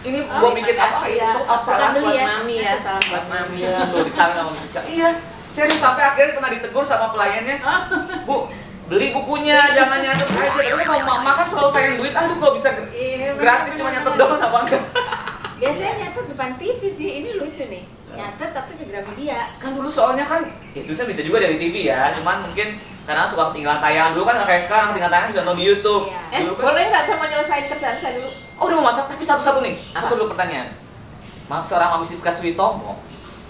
Ini 0.00 0.18
Oh, 0.24 0.38
gua 0.40 0.50
bikin 0.54 0.74
apa 0.74 1.04
Iya, 1.04 1.28
itu 1.28 1.40
apa 1.44 1.60
salam 1.62 1.90
beli 1.92 2.02
buat 2.02 2.16
ya? 2.16 2.24
mami 2.26 2.56
ya, 2.58 2.74
salam 2.80 3.02
buat 3.04 3.24
mami. 3.26 3.56
Iya, 3.58 3.76
tuh 3.84 4.00
di 4.00 4.12
sana 4.12 4.32
sama 4.32 4.50
Busisa. 4.50 4.80
Iya. 4.82 5.08
Serius 5.50 5.76
sampai 5.76 6.02
akhirnya 6.06 6.32
pernah 6.32 6.50
ditegur 6.50 6.80
sama 6.82 7.06
pelayannya. 7.10 7.56
Bu, 8.28 8.48
beli 8.86 9.10
bukunya, 9.10 9.58
jangan 9.74 9.98
nyatet 10.00 10.24
aja. 10.26 10.50
Tapi 10.56 10.84
kalau 10.84 11.02
mama 11.02 11.30
kan 11.34 11.44
selalu 11.44 11.68
sayang 11.68 11.94
duit, 11.96 12.12
aduh 12.12 12.36
kalau 12.38 12.52
bisa 12.54 12.68
Iya, 12.88 13.34
gratis 13.34 13.72
cuma 13.74 13.90
nyatet 13.90 14.14
doang 14.14 14.40
apa 14.40 14.58
enggak? 14.62 14.82
Biasanya 15.58 15.92
nyatet 15.98 16.24
depan 16.26 16.50
TV 16.56 16.80
sih, 16.90 17.08
ini 17.20 17.30
lucu 17.36 17.64
nih. 17.66 17.84
Nyatet 18.10 18.50
tapi 18.50 18.72
ke 18.72 18.84
Gramedia. 18.84 19.38
kan 19.56 19.70
dulu 19.70 19.86
soalnya 19.86 20.24
kan 20.24 20.42
ya 20.72 20.82
tulisnya 20.82 21.06
bisa 21.06 21.22
juga 21.22 21.38
dari 21.38 21.54
TV 21.56 21.86
ya 21.86 22.10
cuman 22.10 22.42
mungkin 22.42 22.74
karena 23.00 23.22
suka 23.22 23.50
ketinggalan 23.50 23.78
tayangan 23.78 24.10
dulu 24.12 24.24
kan 24.24 24.34
nggak 24.34 24.48
kayak 24.50 24.62
sekarang 24.66 24.86
ketinggalan 24.90 25.12
tayangan 25.12 25.30
bisa 25.30 25.40
nonton 25.40 25.54
di 25.54 25.64
YouTube 25.64 26.04
Iya. 26.08 26.18
Eh, 26.28 26.40
dulu 26.42 26.54
kan 26.56 26.64
boleh 26.66 26.84
nggak 26.90 27.02
saya 27.04 27.16
mau 27.16 27.26
nyelesain 27.28 27.64
kerjaan 27.66 27.96
saya 27.96 28.12
dulu? 28.18 28.30
Oh 28.60 28.64
udah 28.68 28.76
mau 28.76 28.86
masak? 28.92 29.08
Tapi 29.08 29.24
satu-satu 29.24 29.64
nih. 29.64 29.74
Aku 29.96 30.14
dulu 30.14 30.36
pertanyaan. 30.36 30.76
Maaf 31.48 31.66
seorang 31.66 31.96
Mami 31.96 32.06
Siska 32.06 32.30
Suitomo 32.30 33.00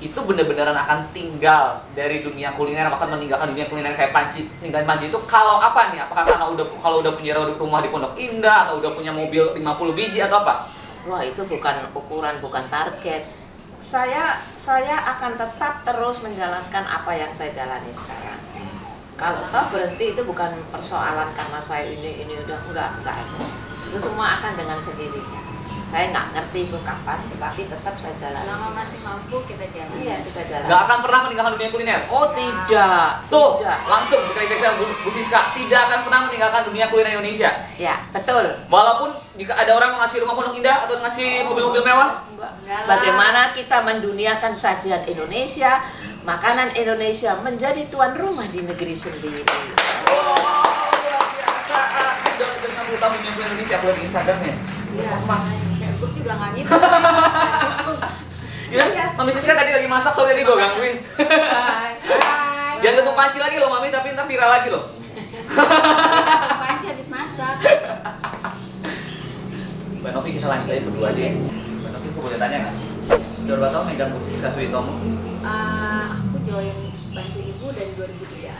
itu 0.01 0.17
bener-beneran 0.17 0.73
akan 0.73 1.13
tinggal 1.13 1.85
dari 1.93 2.25
dunia 2.25 2.57
kuliner 2.57 2.89
bahkan 2.89 3.13
meninggalkan 3.13 3.53
dunia 3.53 3.69
kuliner 3.69 3.93
kayak 3.93 4.17
panci. 4.17 4.49
Ninggalin 4.65 4.89
panci 4.89 5.13
itu 5.13 5.19
kalau 5.29 5.61
apa 5.61 5.93
nih? 5.93 6.01
Apakah 6.09 6.25
karena 6.25 6.47
udah 6.49 6.65
kalau 6.81 7.05
udah 7.05 7.13
punya 7.13 7.37
rumah 7.37 7.85
di 7.85 7.93
Pondok 7.93 8.17
Indah 8.17 8.65
atau 8.65 8.81
udah 8.81 8.97
punya 8.97 9.13
mobil 9.13 9.53
50 9.53 9.61
biji 9.93 10.25
atau 10.25 10.41
apa? 10.41 10.65
Wah 11.05 11.21
itu 11.21 11.45
bukan 11.45 11.93
ukuran, 11.93 12.41
bukan 12.41 12.65
target. 12.73 13.29
Saya 13.81 14.41
saya 14.57 14.97
akan 15.17 15.37
tetap 15.37 15.85
terus 15.85 16.25
menjalankan 16.25 16.85
apa 16.89 17.13
yang 17.13 17.33
saya 17.37 17.53
jalani 17.53 17.93
sekarang. 17.93 18.41
Kalau 19.21 19.45
toh 19.53 19.65
berhenti 19.69 20.17
itu 20.17 20.23
bukan 20.25 20.49
persoalan 20.73 21.29
karena 21.37 21.61
saya 21.61 21.85
ini 21.93 22.25
ini 22.25 22.41
udah 22.41 22.57
enggak 22.73 22.89
enggak 23.05 23.17
ada. 23.21 23.45
Itu 23.93 23.99
semua 24.01 24.41
akan 24.41 24.57
dengan 24.57 24.81
sendirinya. 24.81 25.41
Saya 25.91 26.15
nggak 26.15 26.27
ngerti 26.39 26.71
itu 26.71 26.79
kapan, 26.87 27.19
tetapi 27.35 27.67
tetap 27.67 27.95
saya 27.99 28.15
jalani. 28.15 28.47
Selama 28.47 28.69
masih 28.79 28.99
mampu 29.03 29.37
kita 29.43 29.67
jalan. 29.75 29.97
Iya 29.99 30.17
kita 30.23 30.41
jalan. 30.47 30.67
nggak 30.71 30.81
akan 30.87 30.99
pernah 31.03 31.21
meninggalkan 31.27 31.53
dunia 31.59 31.69
kuliner 31.75 32.01
Oh 32.09 32.27
tidak. 32.31 33.11
tuh 33.27 33.51
Tidak. 33.59 33.79
langsung 33.91 34.21
berkali-kali 34.31 34.61
saya 34.63 34.73
Bu, 34.79 34.87
Bu 34.87 35.11
Siska 35.11 35.41
tidak 35.51 35.81
akan 35.91 35.99
pernah 36.07 36.21
meninggalkan 36.31 36.63
dunia 36.71 36.87
kuliner 36.89 37.11
Indonesia 37.19 37.51
Ya 37.75 37.95
betul. 38.15 38.47
Walaupun 38.71 39.11
jika 39.35 39.53
ada 39.59 39.73
orang 39.75 39.99
ngasih 39.99 40.23
rumah 40.23 40.39
pondok 40.39 40.55
indah 40.63 40.87
atau 40.87 40.95
ngasih 40.95 41.43
mobil-mobil 41.45 41.83
mewah, 41.83 42.23
Enggak. 42.39 42.87
Bagaimana 42.87 43.41
kita 43.53 43.83
menduniakan 43.83 44.53
sajian 44.55 45.03
Indonesia, 45.05 45.83
makanan 46.25 46.69
Indonesia 46.77 47.33
menjadi 47.41 47.89
tuan 47.89 48.13
rumah 48.13 48.45
di 48.53 48.61
negeri 48.61 48.93
sendiri. 48.93 49.43
oh, 50.13 50.37
luar 50.93 51.25
biasa. 51.33 51.79
Udah 52.37 52.49
udah 52.61 52.71
60 52.71 53.01
tahun 53.01 53.13
dunia 53.17 53.33
kuliner 53.33 53.53
Indonesia, 53.57 53.77
aku 53.81 53.87
di 53.97 54.03
Instagramnya. 54.05 54.55
Iya, 54.97 55.11
Mas. 55.25 55.47
Gue 56.01 56.11
juga 56.17 56.33
nggak 56.37 56.51
gitu. 56.57 56.73
Ya, 58.71 59.11
Mami 59.19 59.35
Siska 59.35 59.59
tadi 59.59 59.75
lagi 59.75 59.91
masak, 59.91 60.15
sorry 60.15 60.31
tadi 60.31 60.47
gue 60.47 60.55
gangguin. 60.55 60.97
Bye. 61.19 61.99
Bye. 62.07 62.79
Jangan 62.79 63.03
tutup 63.03 63.15
panci 63.19 63.43
lagi 63.43 63.59
loh, 63.59 63.67
Mami, 63.67 63.91
tapi 63.91 64.15
ntar 64.15 64.31
viral 64.31 64.47
lagi 64.47 64.71
loh. 64.71 64.85
Panci 66.63 66.87
habis 66.87 67.09
masak. 67.11 67.55
Mbak 70.01 70.11
Novi, 70.15 70.31
kita 70.39 70.47
lanjut 70.47 70.71
aja 70.71 70.83
berdua 70.87 71.09
deh. 71.13 71.35
Mbak 71.35 71.91
Novi, 71.99 72.07
aku 72.15 72.21
boleh 72.23 72.39
tanya 72.39 72.57
nggak 72.63 72.75
sih? 72.79 72.90
Udah 73.11 73.55
berapa 73.59 73.75
tahun 73.75 73.87
megang 73.91 74.11
Bu 74.15 74.19
Siska 74.23 74.49
Suitomo? 74.55 74.93
Ah, 75.43 76.15
aku 76.15 76.39
join 76.47 76.77
bantu 77.11 77.39
ibu 77.43 77.67
dari 77.75 77.91
2003. 77.99 78.55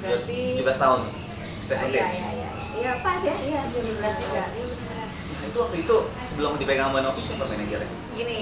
Berarti 0.00 0.38
17 0.56 0.80
tahun. 0.80 1.00
Ah, 1.04 1.76
SMP. 1.76 1.92
Iya, 1.92 2.06
iya, 2.08 2.28
iya. 2.32 2.50
Iya, 2.72 2.92
pas 3.04 3.20
ya. 3.20 3.34
Iya, 3.36 3.60
17 3.68 4.14
juga. 4.16 4.44
Nah, 4.48 5.44
itu 5.44 5.58
waktu 5.60 5.76
itu 5.84 5.96
sebelum 6.24 6.52
dipegang 6.56 6.88
Mbak 6.96 7.02
Novi 7.04 7.20
siapa 7.20 7.44
manajernya? 7.44 7.90
Gini, 8.16 8.38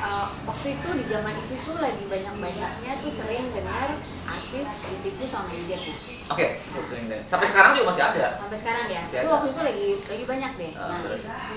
eh, 0.00 0.26
waktu 0.48 0.66
itu 0.74 0.88
di 0.96 1.04
zaman 1.06 1.34
itu 1.36 1.54
tuh 1.60 1.76
lagi 1.76 2.04
banyak-banyaknya 2.08 2.92
tuh 3.04 3.12
sering 3.12 3.44
dengar 3.52 3.88
artis 4.24 4.66
ditipu 4.88 5.24
sama 5.26 5.46
manajernya. 5.48 5.96
Oke, 6.30 6.46
itu 6.62 6.80
sering 6.88 7.06
deh. 7.10 7.20
Sampai 7.26 7.46
sekarang 7.46 7.70
juga 7.76 7.86
masih 7.92 8.04
ada. 8.06 8.26
Sampai 8.38 8.58
sekarang 8.58 8.86
ya. 8.86 9.02
Itu 9.06 9.28
waktu 9.28 9.48
itu 9.50 9.60
lagi 9.60 9.86
lagi 10.06 10.24
banyak 10.24 10.52
deh. 10.56 10.72
Ah, 10.74 10.98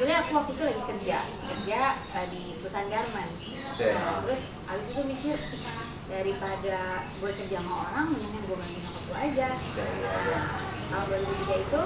Nah, 0.03 0.17
aku 0.19 0.31
waktu 0.35 0.51
itu 0.53 0.63
lagi 0.65 0.81
kerja, 0.83 1.17
kerja 1.23 1.79
eh, 1.95 2.27
di 2.33 2.41
perusahaan 2.59 2.89
garment. 2.89 3.31
Oke. 3.73 3.87
Nah, 3.89 4.17
terus 4.21 4.41
abis 4.67 4.85
itu 4.89 5.01
mikir 5.07 5.35
"Ih, 5.37 5.63
daripada 6.03 6.77
gue 7.17 7.31
kerja 7.31 7.57
sama 7.57 7.73
orang, 7.89 8.05
mendingan 8.11 8.41
gue 8.43 8.57
bantu 8.59 8.77
nyokap 8.77 9.03
gue 9.07 9.17
aja. 9.17 9.45
Oke, 9.55 9.81
iya, 9.81 10.11
iya. 10.27 10.39
Tahun 10.91 11.05
2003 11.09 11.63
itu 11.63 11.81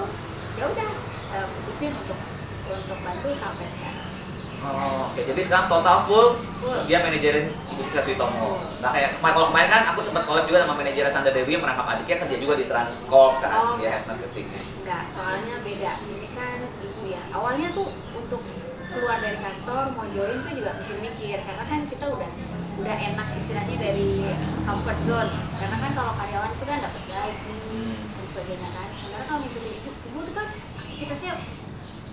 ya 0.58 0.64
udah 0.66 0.90
eh, 1.28 1.46
putusin 1.48 1.92
untuk 1.94 2.18
untuk 2.68 2.98
bantu 3.00 3.28
sampai 3.36 3.66
sekarang. 3.72 4.07
Oh, 4.60 5.06
oke. 5.06 5.20
Jadi 5.20 5.40
sekarang 5.40 5.66
total 5.66 5.96
full 6.02 6.26
Full. 6.58 6.78
dia 6.84 6.98
manajerin 6.98 7.46
Ibu 7.46 7.80
Siska 7.84 8.00
Suitomo. 8.02 8.58
Nah 8.78 8.90
kayak 8.90 9.10
kemarin- 9.16 9.34
kalau 9.34 9.46
kemarin 9.48 9.68
kan 9.68 9.82
aku 9.88 10.00
sempat 10.02 10.22
collab 10.24 10.44
juga 10.44 10.66
sama 10.66 10.74
manajer 10.76 11.04
Sandra 11.08 11.30
Dewi 11.30 11.50
yang 11.52 11.62
merangkap 11.62 11.86
adiknya 11.88 12.16
kerja 12.18 12.36
juga 12.36 12.54
di 12.54 12.64
Transcorp 12.66 13.34
kan, 13.38 13.50
Oh. 13.54 13.78
head 13.78 14.02
marketing. 14.02 14.46
Enggak, 14.82 15.02
soalnya 15.12 15.54
beda. 15.58 15.92
Ini 15.96 16.28
kan 16.32 16.58
ibu 16.80 17.02
ya. 17.06 17.22
Awalnya 17.30 17.68
tuh 17.70 17.86
untuk 18.12 18.42
keluar 18.88 19.16
dari 19.18 19.36
kantor 19.36 19.82
mau 19.94 20.06
join 20.08 20.38
tuh 20.40 20.52
juga 20.52 20.70
mikir-mikir 20.74 21.38
karena 21.38 21.64
kan 21.64 21.80
kita 21.84 22.06
udah 22.08 22.30
udah 22.78 22.96
enak 22.96 23.28
istilahnya 23.36 23.76
dari 23.76 24.10
comfort 24.64 24.98
zone. 25.04 25.30
Karena 25.54 25.76
kan 25.76 25.90
kalau 25.92 26.12
karyawan 26.14 26.50
itu 26.50 26.64
kan 26.64 26.78
dapat 26.80 27.02
gaji 27.04 27.54
dan 27.94 28.24
sebagainya 28.26 28.68
kan. 28.68 28.86
Sementara 28.88 29.24
kalau 29.24 29.40
ngikutin 29.40 29.72
ibu, 29.76 29.90
ibu 30.08 30.18
tuh 30.24 30.34
kan 30.34 30.46
aktivitasnya 30.50 31.32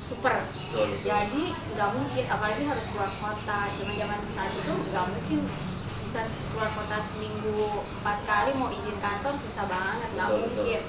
super. 0.05 0.35
Betul. 0.37 0.87
Jadi 1.01 1.43
nggak 1.73 1.89
mungkin, 1.97 2.23
apalagi 2.29 2.63
harus 2.69 2.85
keluar 2.93 3.11
kota. 3.17 3.59
Zaman-zaman 3.81 4.19
saat 4.31 4.51
itu 4.53 4.73
nggak 4.93 5.05
mungkin 5.09 5.39
bisa 6.05 6.21
keluar 6.53 6.69
kota 6.71 6.97
seminggu 7.11 7.83
empat 8.01 8.17
kali 8.23 8.51
mau 8.55 8.69
izin 8.69 8.97
kantor 9.01 9.33
susah 9.41 9.65
banget, 9.67 10.09
nggak 10.15 10.29
betul. 10.29 10.41
mungkin. 10.45 10.81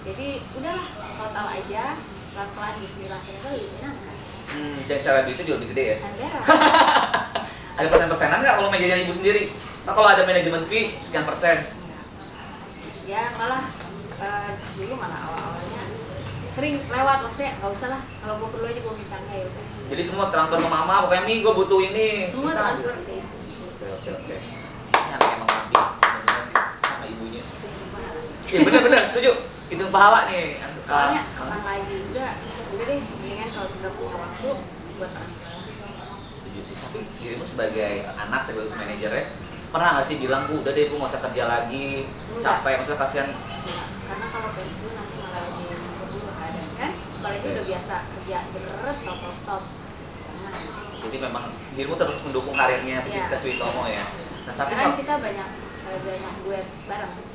Jadi 0.00 0.28
udahlah 0.56 0.86
total 1.20 1.46
aja 1.52 1.84
pelan-pelan 2.30 2.74
Bismillah 2.78 3.20
ternyata 3.20 3.48
lebih 3.52 3.68
menyenangkan. 3.74 4.16
Hmm, 4.50 4.78
dan 4.86 4.98
cara 5.02 5.18
duitnya 5.26 5.44
juga 5.44 5.56
lebih 5.60 5.70
gede 5.74 5.84
ya. 5.84 5.96
Ada 7.78 7.86
persen-persenan 7.90 8.38
nggak 8.40 8.54
kalau 8.60 8.68
manajernya 8.70 9.04
ibu 9.04 9.14
sendiri? 9.14 9.42
Nah, 9.88 9.92
kalau 9.96 10.08
ada 10.12 10.22
manajemen 10.28 10.62
fee 10.68 10.92
sekian 11.00 11.24
persen. 11.24 11.56
ya 13.08 13.32
malah 13.34 13.66
eh, 14.22 14.50
dulu 14.78 14.94
malah 14.94 15.18
awal-awalnya 15.26 15.59
sering 16.50 16.74
lewat 16.82 17.18
maksudnya 17.22 17.52
nggak 17.62 17.70
usah 17.70 17.88
lah 17.94 18.02
kalau 18.22 18.34
gue 18.42 18.48
perlu 18.50 18.66
aja 18.66 18.80
gue 18.82 18.94
minta 18.98 19.18
ya 19.30 19.44
udah 19.46 19.64
Jadi 19.90 20.02
semua 20.06 20.26
transfer 20.30 20.58
ke 20.62 20.70
mama, 20.70 20.94
pokoknya 21.02 21.22
mi 21.26 21.34
gue 21.42 21.50
butuh 21.50 21.78
ini. 21.82 22.30
semua 22.30 22.54
transfer 22.54 22.94
ke 23.02 23.12
ibu 23.18 23.66
Oke 23.74 23.86
oke 23.90 24.10
oke. 24.12 24.36
Ini 24.38 25.10
anak 25.18 25.28
emang 25.34 25.48
bener-bener 25.50 25.86
sama 26.84 27.04
ibunya. 27.10 27.42
Iya 28.50 28.58
bener-bener 28.66 29.02
setuju. 29.10 29.32
Itu 29.70 29.84
pahala 29.90 30.30
nih. 30.30 30.58
soalnya 30.90 31.22
Ah, 31.22 31.38
kapan 31.38 31.60
lagi 31.62 31.94
udah 32.10 32.30
udah 32.74 32.84
deh 32.90 32.98
mendingan 32.98 33.48
kalau 33.54 33.70
nggak 33.78 33.92
punya 33.94 34.16
waktu 34.18 34.50
buat 34.98 35.10
tua 35.14 36.06
setuju 36.18 36.60
sih 36.66 36.76
tapi 36.82 36.98
dirimu 37.22 37.46
sebagai 37.46 37.92
anak 38.10 38.40
sebagai 38.42 38.74
manajer 38.74 39.10
ya 39.14 39.24
pernah 39.70 39.88
nggak 39.94 40.06
sih 40.10 40.16
bilang 40.18 40.50
bu 40.50 40.66
udah 40.66 40.72
deh 40.74 40.84
bu 40.90 40.94
nggak 40.98 41.12
usah 41.14 41.22
kerja 41.30 41.44
lagi 41.46 42.10
capek 42.42 42.74
maksudnya 42.82 42.98
kasihan 42.98 43.28
karena 44.10 44.26
kalau 44.34 44.50
pensiun 44.50 44.92
nanti 44.98 45.14
malah 45.22 45.42
lebih 45.46 45.78
berdua 45.78 46.32
keadaan 46.34 46.92
kan 47.20 47.36
apalagi 47.36 47.46
udah 47.52 47.64
biasa 47.66 47.94
kerja 48.10 48.38
bener 48.48 48.72
stop 48.96 49.18
stop 49.36 49.62
jangan 50.24 50.52
jadi 51.00 51.16
memang 51.22 51.44
dirimu 51.70 51.94
terus 51.94 52.18
mendukung 52.22 52.56
karirnya 52.56 52.96
Iya. 53.00 53.12
Priska 53.20 53.36
Suitomo 53.38 53.84
ya. 53.84 54.04
Nah 54.48 54.54
tapi 54.54 54.72
kalau- 54.74 54.96
kita 54.96 55.14
banyak 55.16 55.48
eh, 55.82 55.98
banyak 56.00 56.32
duet 56.40 56.66
bareng 56.86 57.12
gitu 57.14 57.28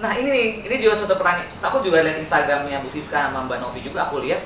nah 0.00 0.12
ini 0.12 0.28
nih 0.28 0.46
ini 0.64 0.74
juga 0.78 0.94
satu 0.96 1.14
pertanyaan. 1.14 1.52
Aku 1.58 1.80
juga 1.80 2.00
lihat 2.00 2.16
Instagramnya 2.16 2.80
Bu 2.80 2.88
Siska 2.88 3.20
sama 3.22 3.44
Mbak 3.44 3.58
Novi 3.60 3.80
juga 3.80 4.08
aku 4.08 4.24
lihat. 4.24 4.40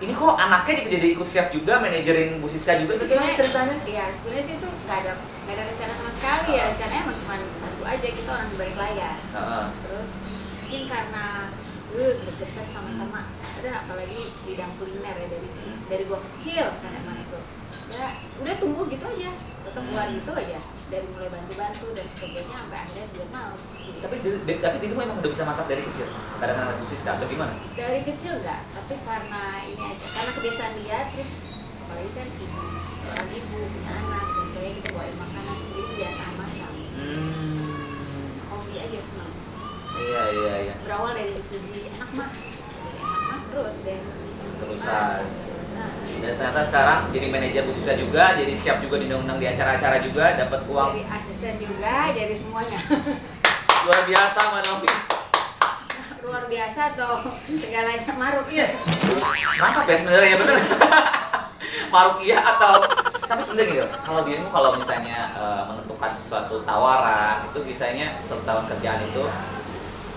Ini 0.00 0.10
kok 0.10 0.34
anaknya 0.34 0.88
jadi 0.88 1.06
ikut 1.14 1.28
chef 1.28 1.54
juga 1.54 1.78
manajerin 1.78 2.42
Bu 2.42 2.50
Siska 2.50 2.74
juga 2.74 2.98
itu 2.98 3.06
gimana 3.06 3.30
ceritanya? 3.30 3.76
Iya, 3.84 4.04
sebenarnya 4.10 4.42
sih 4.42 4.54
itu 4.56 4.66
nggak 4.66 4.96
ada 4.96 5.12
nggak 5.14 5.54
ada 5.54 5.62
rencana 5.64 5.92
sama 5.94 6.10
sekali 6.10 6.48
ya. 6.58 6.64
Rencananya 6.66 7.00
emang 7.06 7.18
cuma 7.22 7.34
bantu 7.38 7.82
aja 7.86 8.06
kita 8.10 8.30
orang 8.30 8.48
di 8.50 8.56
balik 8.58 8.76
layar. 8.76 9.16
Heeh. 9.30 9.64
terus 9.86 10.08
mungkin 10.58 10.82
karena 10.86 11.24
dulu 11.90 12.06
deket 12.10 12.48
sama-sama 12.70 13.20
ada 13.60 13.84
apalagi 13.84 14.20
bidang 14.48 14.72
kuliner 14.80 15.14
ya 15.14 15.26
dari 15.28 15.48
dari 15.86 16.02
gua 16.08 16.16
kecil 16.18 16.66
kan 16.80 16.92
emang 16.96 17.20
itu. 17.20 17.38
Ya 17.90 18.06
udah 18.40 18.54
tumbuh 18.56 18.84
gitu 18.88 19.04
aja 19.04 19.30
tetap 19.60 19.82
keluar 19.84 20.08
gitu 20.08 20.32
aja. 20.32 20.58
Dari 20.90 21.06
mulai 21.14 21.30
bantu-bantu 21.30 21.86
dan 21.94 22.06
sebagainya 22.08 22.50
sampai 22.50 22.78
akhirnya 22.82 23.06
dia 23.14 23.26
mau. 23.30 23.52
Tapi 24.00 24.14
tapi 24.58 24.76
dirimu 24.80 25.00
emang 25.04 25.18
udah 25.20 25.30
bisa 25.30 25.44
masak 25.44 25.68
dari 25.68 25.82
kecil? 25.86 26.08
Kadang-kadang 26.40 26.88
Siska 26.88 27.10
atau 27.14 27.26
gimana? 27.28 27.52
Dari 27.76 28.00
kecil 28.02 28.32
enggak 28.40 28.60
tapi 28.72 28.94
karena 29.04 29.42
ini 29.68 29.84
aja 29.86 30.06
karena 30.08 30.30
kebiasaan 30.34 30.72
dia 30.80 30.98
terus 31.06 31.30
apalagi 31.84 32.10
kan 32.14 32.28
ibu 32.38 32.62
orang 33.10 33.28
ibu 33.30 33.58
punya 33.70 33.92
anak 33.92 34.24
dan 34.24 34.42
misalnya 34.46 34.72
kita 34.72 34.88
bawain 34.94 35.16
makanan 35.18 35.56
jadi 35.70 35.90
biasaan 35.94 36.34
masak 36.38 36.72
Hmm. 37.00 37.64
hobi 38.50 38.74
aja 38.76 38.98
senang. 39.00 39.32
Iya 39.90 40.22
iya 40.30 40.54
iya. 40.68 40.74
berawal 40.84 41.12
dari 41.16 41.32
dipuji 41.32 41.80
enak 41.90 42.10
mah 42.12 42.30
terus 43.50 43.74
deh 43.82 44.00
Terusan. 44.56 45.20
Nah, 45.70 45.88
Dan 46.20 46.32
ternyata 46.34 46.60
sekarang 46.62 46.98
jadi 47.08 47.26
manajer 47.26 47.62
Bu 47.64 47.72
Siska 47.72 47.96
juga, 47.96 48.34
jadi 48.34 48.52
siap 48.52 48.78
juga 48.78 48.96
diundang-undang 48.96 49.40
di 49.40 49.46
acara-acara 49.46 49.96
juga, 50.00 50.36
dapat 50.36 50.60
uang 50.66 50.90
jadi 50.92 51.04
asisten 51.08 51.54
juga 51.56 51.94
jadi 52.10 52.34
semuanya 52.34 52.78
luar 53.84 54.00
biasa 54.04 54.38
Mbak 54.46 54.62
Novi. 54.66 54.88
luar 56.20 56.44
biasa 56.46 56.80
atau 56.94 57.10
segalanya 57.40 58.12
maruk 58.12 58.46
Iya. 58.46 58.76
Mantap 59.56 59.84
ya 59.84 59.96
sebenarnya 59.96 60.36
bener. 60.36 60.56
Maruk 61.90 62.22
iya 62.22 62.38
atau 62.38 62.78
tapi 63.20 63.42
sebenarnya 63.42 63.82
gitu. 63.82 63.88
Kalau 63.98 64.20
dirimu 64.22 64.46
kalau 64.46 64.76
misalnya 64.76 65.32
eh, 65.32 65.62
menentukan 65.66 66.14
sesuatu 66.20 66.62
tawaran 66.62 67.48
itu 67.48 67.58
biasanya 67.64 68.20
suatu 68.28 68.44
tawaran 68.44 68.68
kerjaan 68.68 69.00
itu 69.02 69.24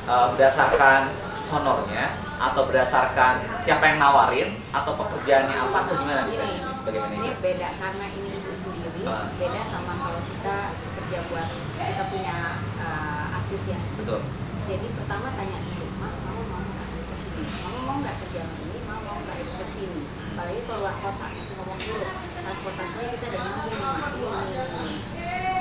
eh, 0.05 0.25
berdasarkan 0.35 1.01
honornya 1.47 2.05
atau 2.39 2.61
berdasarkan 2.67 3.33
siapa 3.59 3.83
yang 3.87 3.97
nawarin 3.99 4.49
atau 4.71 4.95
pekerjaannya 4.95 5.55
apa 5.55 5.77
atau 5.85 5.93
gimana 5.97 6.21
bisa 6.27 6.43
ini 6.43 6.59
sebagai 6.75 6.99
ini 7.07 7.17
manajer? 7.19 7.35
beda 7.39 7.69
karena 7.79 8.05
ini 8.11 8.29
ibu 8.35 8.51
sendiri 8.53 9.01
Ah. 9.03 9.27
beda 9.31 9.61
sama 9.67 9.93
kalau 9.99 10.19
kita 10.27 10.57
kerja 10.95 11.17
buat 11.27 11.47
kita 11.75 12.03
punya 12.07 12.37
eh, 12.79 13.37
artis 13.37 13.63
ya 13.67 13.79
Betul. 13.99 14.19
jadi 14.65 14.87
pertama 14.95 15.27
tanya 15.35 15.59
dulu 15.59 15.85
mah 15.99 16.13
mau 16.23 16.41
mau 16.47 16.61
nggak 16.63 16.87
ke 17.03 17.15
sini 17.19 17.45
mau 17.63 17.79
mau 17.83 17.95
nggak 17.99 18.15
kerja 18.23 18.39
sama 18.43 18.57
ini 18.63 18.79
mau 18.87 18.99
mau 18.99 19.17
nggak 19.19 19.37
ke 19.39 19.65
sini 19.75 20.01
apalagi 20.33 20.61
keluar 20.65 20.95
kota 20.97 21.25
masih 21.29 21.53
ngomong 21.59 21.79
dulu 21.79 22.05
transportasinya 22.43 23.07
kita 23.13 23.25
udah 23.29 23.41
nyambung 23.45 24.39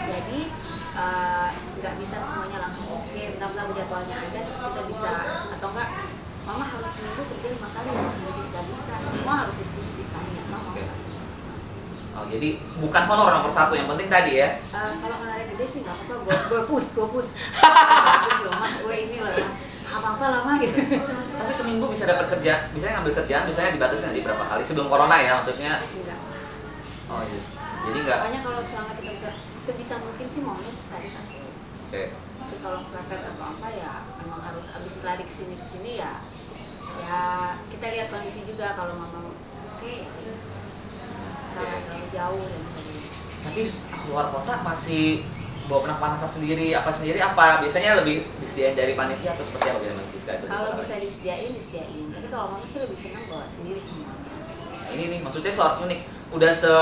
jadi 0.02 0.40
eh, 0.92 1.48
nggak 1.80 1.94
bisa 1.98 2.16
semuanya 2.20 2.58
langsung 2.68 2.88
oke 3.00 3.22
bentar-bentar 3.36 3.66
jadwalnya 3.72 4.16
ada 4.28 4.38
terus 4.44 4.60
kita 4.60 4.82
bisa 4.92 5.12
atau 5.56 5.68
enggak 5.72 5.88
mama 6.42 6.64
harus 6.66 6.90
seminggu 6.98 7.22
kerja 7.32 7.48
lima 7.54 7.68
kali 7.70 7.88
ya 7.88 8.02
nggak 8.02 8.64
bisa. 8.66 8.94
Semua 9.08 9.34
harus 9.46 9.54
diskusi 9.56 10.02
tanya 10.10 10.42
mama. 10.50 10.70
Nggak 10.74 11.00
Oh, 12.12 12.28
jadi 12.28 12.60
bukan 12.76 13.02
honor 13.08 13.32
nomor 13.32 13.48
satu, 13.48 13.72
yang 13.72 13.88
penting 13.88 14.04
tadi 14.12 14.36
ya. 14.36 14.60
Eh, 14.60 14.92
kalau 15.00 15.16
honornya 15.16 15.48
gede 15.48 15.64
sih 15.64 15.80
nggak 15.80 15.96
apa-apa 15.96 16.14
gue 16.28 16.36
gue 16.52 16.60
push 16.68 16.88
gue 16.92 17.06
push. 17.16 17.30
Loh 18.44 18.52
mah 18.52 18.72
gue 18.84 18.94
ini 19.00 19.16
loh 19.24 19.32
mah 19.32 19.52
apa 19.92 20.08
apa 20.20 20.24
lah 20.28 20.40
mah 20.44 20.56
gitu. 20.60 20.76
Tapi 21.32 21.52
seminggu 21.56 21.88
bisa 21.88 22.04
dapat 22.04 22.28
kerja, 22.36 22.68
bisa 22.76 22.84
ngambil 22.92 23.16
kerjaan, 23.16 23.48
misalnya 23.48 23.72
dibatasi 23.80 24.02
nanti 24.12 24.20
berapa 24.20 24.44
kali 24.44 24.60
sebelum 24.60 24.92
corona 24.92 25.16
ya 25.24 25.40
maksudnya. 25.40 25.80
enggak. 25.80 26.20
Oh 27.08 27.24
iya. 27.24 27.61
Jadi 27.82 27.98
nggak. 28.00 28.18
pokoknya 28.18 28.40
kalau 28.40 28.60
selama 28.62 28.92
kita 28.94 29.10
bisa 29.12 29.30
sebisa 29.58 29.94
mungkin 29.98 30.26
sih 30.26 30.40
maunya 30.40 30.70
sehari 30.70 31.08
satu 31.08 31.38
Oke. 31.88 32.02
tapi 32.12 32.56
kalau 32.58 32.78
kepepet 32.80 33.20
atau 33.22 33.44
apa 33.44 33.68
ya 33.70 33.92
memang 34.18 34.40
harus 34.40 34.66
abis 34.70 34.94
lari 35.02 35.24
ke 35.24 35.34
sini 35.34 35.54
ke 35.54 35.66
sini 35.68 35.92
ya 35.98 36.12
ya 36.98 37.20
kita 37.68 37.86
lihat 37.88 38.06
kondisi 38.08 38.42
juga 38.44 38.74
kalau 38.74 38.94
mama 38.94 39.30
oke 39.30 39.94
misalnya 41.42 41.78
terlalu 41.84 42.06
jauh 42.10 42.42
dan 42.42 42.60
sebagainya 42.64 43.10
Tapi 43.42 43.62
keluar 44.06 44.26
kota 44.30 44.54
masih 44.62 45.26
bawa 45.66 45.80
penak 45.82 45.98
masak 45.98 46.30
sendiri, 46.30 46.74
apa 46.74 46.90
sendiri 46.90 47.18
apa? 47.18 47.58
Biasanya 47.58 47.98
lebih 47.98 48.22
disediain 48.38 48.74
dari 48.74 48.94
panitia 48.94 49.30
atau 49.32 49.42
seperti 49.42 49.66
apa 49.68 49.78
biasanya 49.78 50.06
Siska 50.08 50.32
itu? 50.36 50.44
kalau 50.46 50.70
bisa 50.78 50.94
disediain 50.96 51.50
disediain 51.50 52.06
tapi 52.08 52.26
kalau 52.30 52.44
mama 52.50 52.62
sih 52.62 52.78
lebih 52.78 52.98
senang 52.98 53.24
bawa 53.26 53.46
sendiri 53.46 53.78
semuanya 53.78 54.20
Nah, 54.82 54.90
ini 54.92 55.04
nih 55.08 55.18
maksudnya 55.22 55.50
soal 55.50 55.72
unik. 55.82 56.00
Udah 56.32 56.48
se 56.48 56.72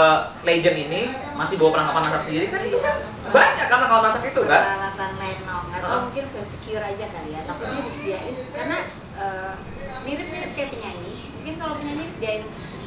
legend 0.46 0.78
ini 0.78 1.10
masih 1.34 1.58
bawa 1.58 1.74
perlengkapan 1.74 2.02
masak 2.06 2.22
sendiri 2.30 2.46
kan 2.54 2.62
itu 2.62 2.78
kan 2.78 2.96
banyak 3.34 3.66
kan 3.66 3.78
kalau 3.90 4.02
masak 4.06 4.22
itu 4.30 4.42
kan? 4.46 4.62
peralatan 4.62 5.10
lenong. 5.18 5.64
Atau 5.74 5.98
mungkin 6.06 6.24
feel 6.30 6.46
secure 6.46 6.84
aja 6.86 7.06
kali 7.10 7.30
ya 7.34 7.40
takutnya 7.42 7.80
disediain. 7.82 8.34
Karena 8.54 8.78
eh, 9.18 9.52
mirip-mirip 10.06 10.54
kayak 10.54 10.70
penyanyi. 10.70 11.10
Mungkin 11.10 11.54
kalau 11.58 11.74
penyanyi 11.82 12.02
disediain 12.14 12.42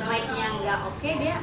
mic-nya 0.07 0.47
nggak 0.63 0.79
oke 0.87 1.09
dia 1.19 1.35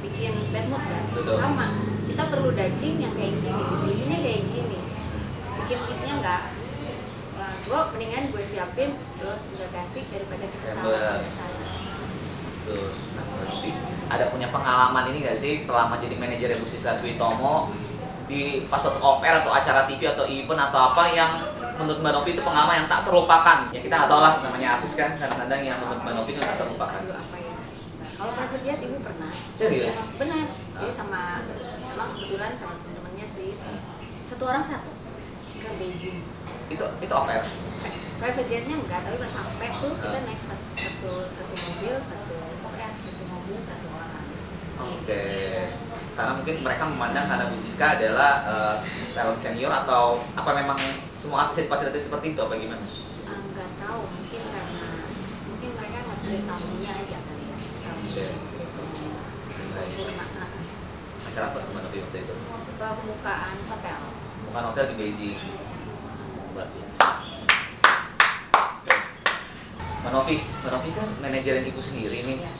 bikin 0.00 0.32
bad 0.56 0.66
mood 0.72 0.82
kan? 0.82 1.04
Betul. 1.12 1.36
sama 1.36 1.66
kita 2.08 2.22
perlu 2.32 2.50
daging 2.56 2.96
yang 2.96 3.12
kayak 3.12 3.32
gini 3.44 3.62
bikinnya 3.84 4.18
kayak 4.24 4.42
gini. 4.48 4.78
Bikin 5.52 5.78
beatnya 5.84 6.14
nggak 6.24 6.42
Wah, 7.32 7.48
gue 7.64 7.80
mendingan 7.96 8.28
gue 8.28 8.44
siapin 8.44 8.92
terus 9.16 9.40
udah 9.56 9.68
ganti 9.72 10.04
daripada 10.12 10.44
kita 10.46 10.68
salah 10.78 11.00
nah, 12.62 13.91
ada 14.12 14.28
punya 14.28 14.48
pengalaman 14.52 15.08
ini 15.08 15.24
gak 15.24 15.36
sih 15.36 15.56
selama 15.58 15.96
jadi 15.96 16.14
manajer 16.20 16.52
Bu 16.60 16.68
Siska 16.68 16.92
Switomo 16.92 17.72
di 18.28 18.64
pas 18.68 18.80
suatu 18.80 19.00
off 19.00 19.24
air 19.24 19.40
atau 19.40 19.52
acara 19.52 19.84
TV 19.84 20.08
atau 20.08 20.24
event 20.28 20.60
atau 20.68 20.92
apa 20.92 21.08
yang 21.10 21.32
menurut 21.80 22.00
Mbak 22.00 22.12
Novi 22.12 22.30
itu 22.36 22.42
pengalaman 22.44 22.84
yang 22.84 22.88
tak 22.88 23.02
terlupakan? 23.08 23.58
Ya 23.72 23.80
kita 23.80 23.94
nggak 23.96 24.10
tahu 24.12 24.20
lah 24.20 24.32
namanya 24.44 24.68
artis 24.78 24.92
kan 24.94 25.10
kadang-kadang 25.10 25.60
yang 25.64 25.76
menurut 25.80 26.00
Mbak 26.04 26.14
Novi 26.16 26.30
itu 26.32 26.40
tak 26.40 26.56
terlupakan. 26.60 27.00
Ya? 27.02 27.12
Nah, 27.12 27.24
kalau 28.12 28.32
private 28.36 28.62
jet 28.62 28.78
ibu 28.84 28.96
pernah. 29.00 29.32
Serius? 29.56 29.92
Emang 29.96 30.10
benar. 30.20 30.46
Jadi 30.52 30.92
sama 30.94 31.20
emang 31.82 32.08
kebetulan 32.14 32.50
sama 32.56 32.72
temen-temennya 32.78 33.26
sih. 33.32 33.50
Satu 34.04 34.44
orang 34.46 34.64
satu. 34.68 34.90
Ke 35.42 35.70
Beijing. 35.80 36.18
Itu 36.70 36.84
itu 37.00 37.12
off 37.12 37.28
air 37.28 37.42
private 38.22 38.46
jetnya 38.46 38.78
enggak 38.78 39.02
tapi 39.02 39.16
pas 39.18 39.30
sampai 39.34 39.68
tuh 39.82 39.92
kita 39.98 40.14
Ah. 40.14 40.22
naik 40.22 40.40
satu 40.46 40.62
satu, 40.78 41.12
mobil 41.58 41.94
satu 41.98 42.31
satu 43.62 43.86
orang. 43.90 44.24
Oke. 44.78 45.22
Karena 46.12 46.32
mungkin 46.36 46.56
mereka 46.60 46.84
memandang 46.92 47.24
karena 47.24 47.44
Bu 47.48 47.56
Siska 47.56 47.86
adalah 47.96 48.32
eh, 48.44 48.74
talent 49.16 49.40
senior 49.40 49.72
atau 49.72 50.20
apa 50.36 50.50
memang 50.52 50.76
semua 51.16 51.48
artis 51.48 51.64
fasilitas 51.64 52.04
seperti 52.04 52.36
itu 52.36 52.40
apa 52.44 52.54
gimana? 52.54 52.84
Ah, 53.24 53.38
nggak 53.40 53.68
tahu 53.80 54.00
mungkin 54.12 54.42
karena 54.52 54.88
mungkin 55.48 55.70
mereka 55.72 55.98
ngerti 56.04 56.36
tamunya 56.44 56.90
aja 56.92 57.18
kali 57.24 57.44
ya. 57.48 57.56
Ah, 59.72 60.46
Acara 61.32 61.46
apa 61.48 61.58
Novi 61.64 61.98
waktu 62.04 62.18
itu? 62.20 62.34
pembukaan 62.76 63.56
hotel. 63.70 64.00
Bukan 64.50 64.62
hotel 64.68 64.84
di 64.92 64.94
Beijing. 65.00 65.38
Luar 66.52 66.68
biasa. 66.68 67.08
Mbak 70.02 70.10
Novi, 70.12 70.36
Mbak 70.36 70.70
Novi 70.74 70.90
kan 70.92 71.08
manajerin 71.22 71.64
ibu 71.64 71.80
sendiri 71.80 72.18
nih. 72.26 72.38
Ya. 72.42 72.52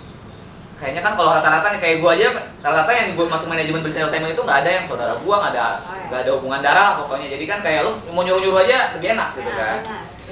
Kayaknya 0.83 0.99
kan 1.01 1.15
kalau 1.15 1.31
rata-rata 1.31 1.67
nih 1.69 1.81
kayak 1.81 1.97
gua 1.99 2.11
aja 2.13 2.27
rata-rata 2.59 2.91
yang 2.91 3.09
gua 3.15 3.27
masuk 3.31 3.47
manajemen 3.47 3.81
bersih 3.81 4.03
entertainment 4.03 4.35
itu 4.35 4.43
nggak 4.43 4.59
ada 4.61 4.71
yang 4.73 4.85
saudara 4.85 5.15
gua 5.17 5.37
nggak 5.39 5.53
ada 5.55 5.63
Oh, 5.63 5.95
iya. 5.95 6.05
nggak 6.11 6.21
ada 6.21 6.31
hubungan 6.35 6.61
darah 6.61 6.91
pokoknya. 6.99 7.29
Jadi 7.31 7.45
kan 7.47 7.59
kayak 7.63 7.81
lu 7.83 7.93
mau 8.11 8.21
nyuruh-nyuruh 8.21 8.61
aja 8.61 8.79
lebih 8.93 9.09
enak 9.13 9.29
gitu 9.33 9.47
Ya, 9.47 9.57
kan. 9.57 9.79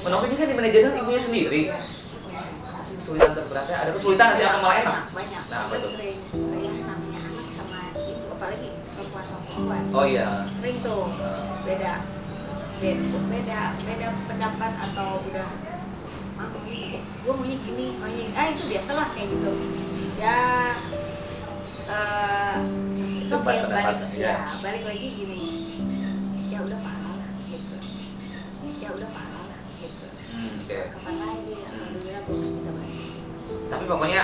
Novi 0.02 0.26
ini 0.26 0.34
kan 0.34 0.46
di 0.46 0.54
manajemen 0.54 0.92
ibunya 0.98 1.22
sendiri 1.22 1.62
Iya. 1.64 1.78
Kesulitan 2.92 3.30
terberatnya 3.32 3.76
ada 3.78 3.90
kesulitan 3.94 4.28
sih 4.34 4.44
apa 4.44 4.58
malah 4.58 4.76
enak? 4.76 5.02
Banyak 5.10 5.42
Nah, 5.46 5.58
apa 5.60 5.74
tuh? 5.78 5.90
ibu 8.02 8.26
apalagi 8.30 8.68
perempuan 8.82 9.22
sama 9.22 9.38
perempuan. 9.40 9.82
Oh 9.92 10.04
iya. 10.04 10.28
Sering 10.52 10.78
tuh. 10.80 11.04
Beda. 11.62 11.92
Beda 12.80 12.96
beda 13.28 13.60
beda 13.78 14.08
pendapat 14.26 14.72
atau 14.82 15.08
udah 15.22 15.48
ah 16.40 16.48
gue 17.20 17.32
maunya 17.36 17.56
gini 17.60 17.86
maunya 18.00 18.24
gini. 18.24 18.32
ah 18.32 18.46
itu 18.48 18.62
biasalah 18.64 19.06
kayak 19.12 19.28
gitu 19.28 19.50
ya 20.16 20.38
eh 21.90 22.56
itu 23.20 23.34
Debat 23.36 23.44
kayak 23.44 23.66
balik 23.68 23.98
ya 24.16 24.32
ya. 24.32 24.34
balik 24.64 24.82
lagi 24.88 25.06
gini 25.20 25.38
ya 26.48 26.58
udah 26.64 26.78
parah 26.80 27.14
lah 27.14 27.30
gitu 27.44 27.76
ya 28.80 28.88
udah 28.96 29.10
parah 29.12 29.42
lah 29.52 29.60
gitu 29.76 30.06
hmm, 30.32 30.50
kapan 30.96 31.14
lagi 31.20 31.52
alhamdulillah 31.60 32.22
gue 32.24 32.36
bisa 32.40 32.70
balik 32.72 32.98
tapi 33.70 33.84
pokoknya 33.84 34.22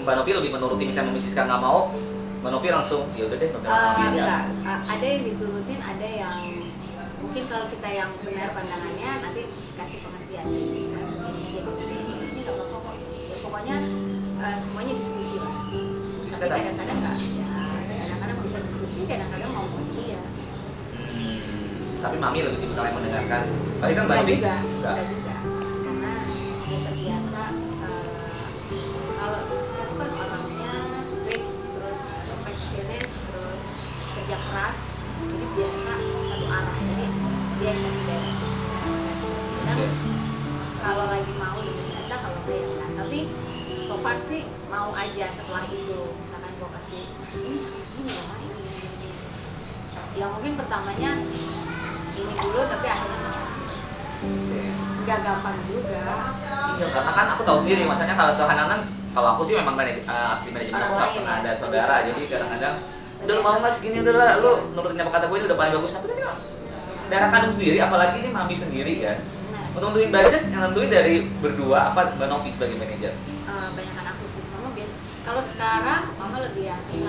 Mbak 0.00 0.14
Novi 0.16 0.30
lebih 0.32 0.50
menuruti 0.56 0.84
misalnya 0.88 1.12
Mrs. 1.12 1.36
Nggak 1.36 1.60
mau 1.60 1.92
Mbak 2.40 2.50
Novi 2.56 2.68
langsung 2.72 3.04
ya 3.12 3.28
udah 3.28 3.36
deh 3.36 3.48
Mbak 3.52 3.60
enggak, 3.60 4.44
A- 4.64 4.82
ada 4.96 5.04
yang 5.04 5.22
diturutin, 5.28 5.76
ada 5.76 6.08
yang 6.08 6.38
mungkin 7.20 7.42
kalau 7.52 7.66
kita 7.68 7.88
yang 7.92 8.10
benar 8.24 8.48
pandangannya 8.56 9.10
nanti 9.20 9.40
kasih 9.76 9.98
pengertian. 10.00 10.46
Ini. 11.30 12.40
Ya, 12.40 12.52
pokoknya 13.40 13.76
eh, 14.40 14.56
semuanya 14.58 14.92
diskusi 14.92 15.36
lah. 15.36 15.54
Tapi 16.30 16.40
Kadang- 16.40 16.62
kadang-kadang 16.62 16.98
nggak. 16.98 17.16
Ya, 17.20 17.48
kadang-kadang 18.00 18.38
bisa 18.40 18.58
diskusi, 18.60 19.00
kadang-kadang 19.04 19.50
mau 19.50 19.66
pergi 19.68 20.04
ya. 20.10 20.20
Hmm, 21.10 21.38
tapi 22.00 22.16
mami 22.16 22.38
lebih 22.40 22.58
tipikal 22.58 22.84
yang 22.84 22.96
mendengarkan. 22.96 23.42
Tadi 23.80 23.92
kan 23.92 24.02
Mbak 24.02 24.10
Enggak 24.10 24.20
Novi 24.20 24.34
juga, 24.34 24.54
enggak. 24.54 24.94
enggak 24.94 25.06
juga. 25.08 25.29
Pertamanya 50.60 51.10
ini 52.12 52.34
dulu 52.36 52.60
tapi 52.68 52.86
akhirnya 52.86 53.18
nggak 55.00 55.18
gampang 55.24 55.56
juga 55.64 56.04
Iya, 56.80 56.86
karena 56.96 57.12
kan 57.12 57.26
aku 57.36 57.42
tahu 57.44 57.60
sendiri, 57.60 57.84
maksudnya 57.84 58.16
kalau 58.16 58.32
kehananan, 58.40 58.80
kalau 59.12 59.28
aku 59.36 59.42
sih 59.44 59.52
memang 59.52 59.76
manaj 59.76 60.00
uh, 60.08 60.32
aksi 60.32 60.48
manajemen 60.48 60.80
aku 60.80 60.94
nggak 60.96 61.12
pernah 61.12 61.34
ya. 61.36 61.40
ada 61.44 61.50
saudara, 61.52 61.96
jadi 62.08 62.22
kadang-kadang 62.24 62.74
udah 63.20 63.34
lu 63.36 63.42
mau 63.44 63.56
mas 63.60 63.76
gini 63.84 64.00
udah 64.00 64.14
lah, 64.16 64.30
lu 64.40 64.50
nurutin 64.72 65.04
apa 65.04 65.12
kata 65.12 65.24
gue 65.28 65.36
ini 65.36 65.46
udah 65.50 65.58
paling 65.60 65.72
bagus, 65.76 65.92
tapi 65.92 66.08
kan 66.08 66.40
darah 67.12 67.28
kandung 67.28 67.52
sendiri, 67.60 67.76
apalagi 67.84 68.16
ini 68.24 68.28
mami 68.32 68.54
sendiri 68.56 68.94
kan. 69.04 69.18
nah 69.52 69.64
Untuk 69.76 69.88
nentuin 69.92 70.08
budget, 70.08 70.42
yang 70.48 70.62
nentuin 70.72 70.88
dari 70.88 71.14
berdua 71.36 71.78
apa 71.92 72.00
Mbak 72.16 72.28
Novi 72.32 72.48
sebagai 72.48 72.76
manajer? 72.80 73.12
eh, 73.12 73.68
banyak 73.76 73.96
aku 74.00 74.24
sih 74.24 74.42
mama 74.48 74.68
biasa 74.72 74.94
kalau 75.20 75.42
sekarang 75.44 76.02
mama 76.16 76.36
lebih 76.48 76.64
yakin 76.64 77.04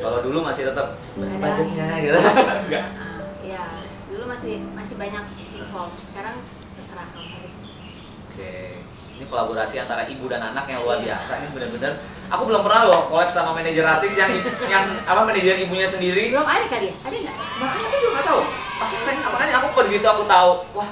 kalau 0.00 0.18
dulu 0.24 0.38
masih 0.42 0.72
tetap 0.72 0.96
budgetnya 1.16 1.86
gitu. 2.00 2.18
Enggak. 2.66 2.86
Ya 3.40 3.66
dulu 4.06 4.30
masih 4.30 4.62
masih 4.76 4.94
banyak 5.00 5.24
involve 5.56 5.90
sekarang 5.90 6.36
terserah 6.76 7.08
kamu 7.08 7.50
Oke, 8.30 8.50
ini 9.18 9.24
kolaborasi 9.26 9.76
antara 9.82 10.06
ibu 10.06 10.30
dan 10.30 10.38
anak 10.44 10.70
yang 10.70 10.86
luar 10.86 11.02
biasa. 11.02 11.40
Ini 11.40 11.48
benar-benar 11.50 11.92
aku 12.30 12.42
belum 12.46 12.62
pernah 12.62 12.82
loh 12.86 13.00
collab 13.10 13.32
sama 13.34 13.56
manajer 13.58 13.82
artis 13.82 14.14
yang 14.14 14.30
yang 14.70 14.86
apa 15.02 15.26
manajer 15.26 15.58
ibunya 15.66 15.88
sendiri. 15.88 16.30
belum 16.30 16.46
ada 16.46 16.64
kali 16.68 16.86
ya 16.88 16.94
ada 16.94 17.16
nggak 17.16 17.36
Makanya 17.58 17.86
aku 17.90 17.96
juga 17.98 18.12
nggak 18.14 18.26
tahu. 18.28 18.42
Makanya, 18.80 19.20
makanya 19.34 19.54
aku 19.58 19.68
begitu 19.82 20.06
aku 20.06 20.22
tahu, 20.30 20.52
wah 20.78 20.90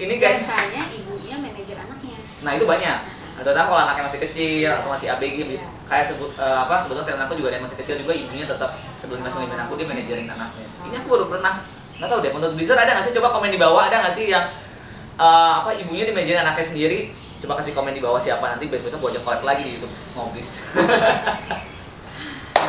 ini 0.00 0.14
kayak 0.16 0.34
biasanya 0.40 0.82
ibunya 0.88 1.36
manajer 1.36 1.76
anaknya 1.84 2.10
Nah 2.40 2.50
itu 2.56 2.64
banyak. 2.64 2.98
Atau 3.40 3.56
tahu 3.56 3.66
kalau 3.72 3.82
anaknya 3.88 4.04
masih 4.04 4.20
kecil 4.28 4.68
atau 4.68 4.92
masih 4.92 5.06
ABG 5.16 5.32
gitu. 5.40 5.64
Kayak 5.88 6.12
sebut 6.12 6.30
eh, 6.36 6.58
apa 6.60 6.84
kebetulan 6.84 7.04
karena 7.08 7.24
aku 7.24 7.34
juga 7.40 7.48
ada 7.48 7.56
yang 7.56 7.64
masih 7.64 7.78
kecil 7.80 7.94
juga 8.04 8.12
ibunya 8.12 8.44
tetap 8.44 8.70
sebelum 9.00 9.24
masuk 9.24 9.40
lingkungan 9.40 9.64
aku 9.64 9.72
dia 9.80 9.86
manajerin 9.88 10.28
anaknya. 10.28 10.66
Ini 10.84 10.96
aku 11.00 11.08
baru 11.08 11.24
pernah 11.24 11.54
nggak 12.00 12.08
tahu 12.08 12.24
deh 12.24 12.32
menurut 12.32 12.56
Blizzard 12.56 12.80
ada 12.80 12.96
nggak 12.96 13.04
sih 13.04 13.12
coba 13.16 13.28
komen 13.36 13.52
di 13.52 13.60
bawah 13.60 13.84
ada 13.84 14.00
nggak 14.04 14.14
sih 14.16 14.32
yang 14.32 14.44
eh, 15.16 15.52
apa 15.64 15.72
ibunya 15.76 16.04
di 16.08 16.12
manajerin 16.12 16.40
anaknya 16.44 16.66
sendiri 16.68 16.98
coba 17.40 17.64
kasih 17.64 17.72
komen 17.72 17.96
di 17.96 18.04
bawah 18.04 18.20
siapa 18.20 18.44
nanti 18.44 18.68
besok 18.68 18.92
besok 18.92 19.00
gue 19.00 19.16
ajak 19.16 19.24
collab 19.24 19.42
lagi 19.48 19.64
di 19.64 19.80
YouTube 19.80 19.94
ngobis. 20.16 20.60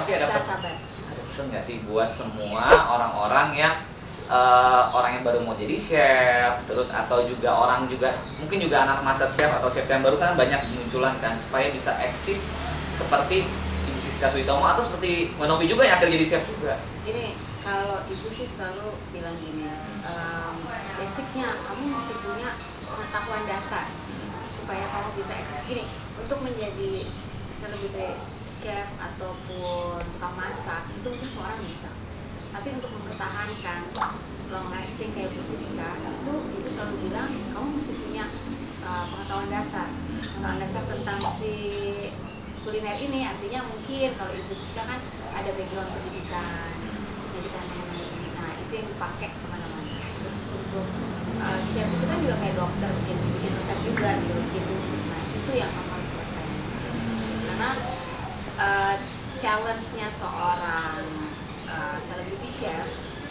Oke 0.02 0.12
ada 0.16 0.28
pesan 0.32 1.48
nggak 1.52 1.64
sih 1.66 1.82
buat 1.90 2.10
semua 2.12 2.92
orang-orang 2.92 3.48
yang 3.58 3.74
eh, 4.32 4.84
orang 4.96 5.12
yang 5.20 5.24
baru 5.28 5.40
mau 5.44 5.56
jadi 5.60 5.76
chef 5.76 6.54
terus 6.64 6.88
atau 6.88 7.28
juga 7.28 7.52
orang 7.52 7.84
juga 7.92 8.16
mungkin 8.40 8.64
juga 8.64 8.88
anak 8.88 9.04
master 9.04 9.28
chef 9.36 9.52
atau 9.52 9.68
chef 9.68 9.92
yang 9.92 10.02
baru 10.02 10.16
kan 10.16 10.40
banyak 10.40 10.64
munculan 10.72 11.20
kan 11.20 11.36
supaya 11.36 11.68
bisa 11.70 11.92
eksis 12.00 12.48
seperti 12.96 13.44
Ibu 13.92 14.00
Siska 14.08 14.32
Suitomo 14.32 14.64
atau 14.64 14.80
seperti 14.80 15.36
Manovi 15.36 15.68
juga 15.68 15.84
yang 15.84 16.00
akhirnya 16.00 16.16
jadi 16.16 16.28
chef 16.32 16.44
juga 16.48 16.80
Gini, 17.02 17.34
kalau 17.66 17.98
ibu 18.06 18.28
sih 18.30 18.46
selalu 18.46 18.94
bilang 19.10 19.34
gini, 19.42 19.66
ehm, 20.06 20.54
basicnya 20.70 21.50
kamu 21.66 21.90
mesti 21.90 22.14
punya 22.22 22.54
pengetahuan 22.86 23.42
dasar 23.50 23.90
supaya 24.38 24.86
kamu 24.86 25.10
bisa 25.18 25.34
eksis. 25.34 25.66
Gini, 25.66 25.84
untuk 26.22 26.46
menjadi 26.46 27.10
selebriti 27.50 28.14
chef 28.62 28.86
ataupun 29.02 29.98
tukang 29.98 30.36
masak 30.38 30.94
itu 30.94 31.10
mungkin 31.10 31.26
semua 31.26 31.46
orang 31.50 31.62
bisa. 31.66 31.90
Tapi 32.52 32.68
untuk 32.76 32.92
mempertahankan 32.92 33.80
long 34.52 34.68
lasting 34.68 35.12
kayak 35.16 35.32
Bu 35.32 35.42
Siska 35.56 35.90
itu 35.96 36.34
ibu 36.60 36.70
selalu 36.76 36.96
bilang 37.08 37.32
kamu 37.56 37.68
mesti 37.72 37.94
punya 37.96 38.26
uh, 38.84 39.04
pengetahuan 39.08 39.48
dasar, 39.48 39.88
pengetahuan 40.20 40.60
dasar 40.60 40.84
tentang 40.84 41.20
si 41.40 41.56
kuliner 42.62 43.00
ini 43.00 43.24
artinya 43.24 43.64
mungkin 43.72 44.10
kalau 44.20 44.34
ibu 44.36 44.54
Siska 44.54 44.84
kan 44.84 45.00
ada 45.32 45.50
background 45.56 45.90
pendidikan 45.96 46.76
pendidikan 47.32 47.64
mengenai 47.64 48.06
ini. 48.12 48.28
Nah 48.36 48.52
itu 48.60 48.72
yang 48.76 48.88
dipakai 48.92 49.28
ke 49.32 49.46
mana-mana. 49.48 49.96
Terus 50.20 50.42
untuk 50.52 50.88
uh, 51.42 51.60
itu 51.72 52.06
kan 52.06 52.18
juga 52.22 52.36
kayak 52.38 52.56
dokter 52.60 52.90
bikin 53.02 53.18
bikin 53.18 53.52
resep 53.56 53.80
juga 53.86 54.10
gitu 54.22 54.34
bikin 54.52 54.64
bisnis 54.68 55.04
nah 55.10 55.22
itu 55.26 55.52
yang 55.58 55.72
kamu 55.72 55.90
harus 55.92 56.10
kuasain 56.14 56.58
karena 57.48 57.70
uh, 58.62 58.96
challenge-nya 59.42 60.08
seorang 60.20 61.04
uh, 61.72 61.98
celebrity 62.04 62.50
chef 62.52 62.86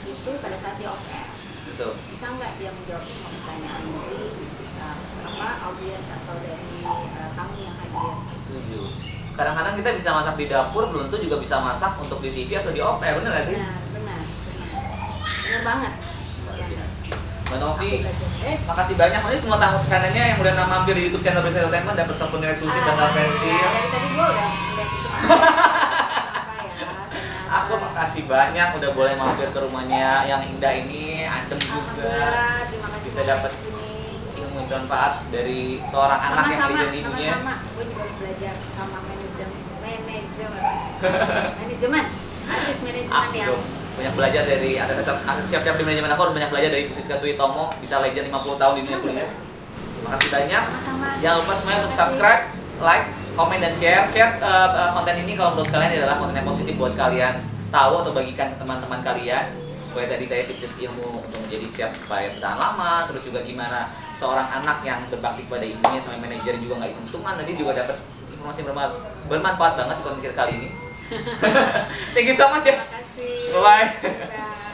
itu 0.09 0.31
pada 0.41 0.57
saat 0.59 0.75
dia 0.81 0.89
off 0.89 1.05
air 1.13 1.29
betul. 1.71 1.93
Bisa 1.97 2.27
nggak 2.29 2.51
dia 2.61 2.71
menjawab 2.75 3.05
semua 3.05 3.29
pertanyaan 3.31 3.81
dari 3.85 4.21
uh, 4.81 4.97
apa 5.29 5.49
audiens 5.71 6.07
atau 6.09 6.35
dari 6.41 6.69
uh, 6.85 7.29
tamu 7.37 7.57
yang 7.61 7.77
hadir? 7.81 8.13
Setuju. 8.29 8.81
Kadang-kadang 9.39 9.75
kita 9.81 9.91
bisa 9.97 10.11
masak 10.13 10.35
di 10.37 10.47
dapur 10.51 10.85
belum 10.93 11.09
tentu 11.09 11.19
juga 11.25 11.37
bisa 11.41 11.57
masak 11.65 11.93
untuk 11.97 12.19
di 12.21 12.29
TV 12.29 12.61
atau 12.61 12.73
di 12.75 12.81
off 12.85 13.01
air 13.01 13.17
bener 13.21 13.31
nggak 13.33 13.47
sih? 13.49 13.57
Benar 13.57 13.77
benar 13.95 14.21
benar. 14.21 14.21
Benar 15.41 15.63
banget. 15.65 15.93
Ya. 16.61 16.85
Mbak 17.51 17.59
Novi 17.67 17.91
eh. 18.47 18.57
makasih 18.63 18.95
banyak. 18.95 19.21
Ini 19.27 19.39
semua 19.43 19.59
tamu 19.59 19.83
sekanannya 19.83 20.23
yang 20.23 20.39
udah 20.39 20.55
mampir 20.71 20.95
di 20.95 21.11
YouTube 21.11 21.27
channel 21.27 21.43
Brisa 21.43 21.67
Entertainment. 21.67 21.99
Dapat 21.99 22.15
sabun 22.15 22.45
eksklusif 22.47 22.79
dan 22.79 22.95
ah, 22.95 23.11
pensil. 23.11 23.51
Ya, 23.51 23.69
dari 23.75 23.89
tadi 23.91 24.09
gua 24.15 24.27
udah 24.31 24.49
udah 24.55 24.87
gitu 24.87 25.09
makasih 28.01 28.25
banyak 28.25 28.69
udah 28.81 28.91
boleh 28.97 29.13
mampir 29.13 29.53
ke 29.53 29.61
rumahnya 29.61 30.25
yang 30.25 30.41
indah 30.41 30.73
ini, 30.73 31.29
adem 31.29 31.61
juga. 31.61 32.17
Kasih 32.65 32.81
Bisa 33.05 33.21
dapat. 33.29 33.53
Ilmu 34.41 34.65
bermanfaat 34.65 35.29
dari 35.29 35.85
seorang 35.85 36.17
anak 36.17 36.49
yang 36.49 36.61
sama-sama 36.65 36.81
menjadi 36.81 36.97
ibunya. 36.97 37.33
sama-sama 37.37 37.55
gue 37.61 37.85
juga 37.93 38.05
belajar 38.17 38.55
sama 38.73 38.99
manajemen 39.05 39.61
manajemen 39.85 40.63
manajemen 41.61 42.05
artis 42.49 42.79
manajemen 42.81 43.29
yang 43.37 43.49
dong 43.53 43.65
banyak 44.01 44.15
belajar 44.17 44.43
dari 44.49 44.71
ada 44.81 44.93
siap-siap 45.45 45.77
di 45.77 45.85
manajemen 45.85 46.11
aku 46.17 46.21
harus 46.25 46.35
banyak 46.41 46.51
belajar 46.57 46.71
dari 46.73 46.85
Siska 46.97 47.21
Suitomo 47.21 47.69
bisa 47.85 48.01
legend 48.01 48.33
50 48.33 48.57
tahun 48.57 48.73
di 48.81 48.83
dunia 48.89 48.99
kuliner. 49.05 49.29
Terima 49.77 50.09
kasih 50.17 50.29
banyak. 50.33 50.63
Jangan 51.21 51.37
lupa 51.45 51.53
semuanya 51.53 51.79
untuk 51.85 51.95
subscribe, 52.01 52.43
like, 52.81 53.05
komen 53.37 53.61
dan 53.61 53.73
share. 53.77 54.01
Share 54.09 54.41
uh, 54.41 54.69
uh, 54.73 54.91
konten 54.97 55.21
ini 55.21 55.37
kalau 55.37 55.53
menurut 55.53 55.69
kalian 55.69 56.01
adalah 56.01 56.17
konten 56.17 56.41
yang 56.41 56.49
positif 56.49 56.81
buat 56.81 56.97
kalian 56.97 57.60
tahu 57.71 57.95
atau 58.03 58.13
bagikan 58.13 58.53
ke 58.53 58.57
teman-teman 58.59 59.01
kalian 59.03 59.47
supaya 59.91 60.07
tadi 60.07 60.25
saya 60.31 60.43
tips 60.47 60.71
ilmu 60.79 61.19
untuk 61.27 61.41
menjadi 61.43 61.67
chef 61.75 61.91
supaya 61.99 62.31
bertahan 62.31 62.59
lama 62.63 63.11
terus 63.11 63.27
juga 63.27 63.43
gimana 63.43 63.91
seorang 64.15 64.47
anak 64.63 64.87
yang 64.87 65.03
berbakti 65.11 65.43
pada 65.51 65.67
ibunya 65.67 65.99
sama 65.99 66.23
manajer 66.23 66.55
juga 66.63 66.79
nggak 66.79 66.91
hitung-hitungan 66.95 67.35
tadi 67.43 67.53
juga 67.59 67.73
dapat 67.75 67.97
informasi 68.41 68.61
bermanfaat, 68.65 68.93
bermanfaat 69.29 69.73
banget 69.77 69.97
di 70.01 70.03
konten 70.03 70.33
kali 70.33 70.53
ini. 70.57 70.69
Thank 72.17 72.27
you 72.33 72.37
so 72.37 72.49
much 72.49 72.65
ya. 72.65 72.73
Terima 72.73 72.89
kasih. 72.89 73.35
Bye 73.53 73.61
bye 73.61 73.87
Bye. 74.01 74.70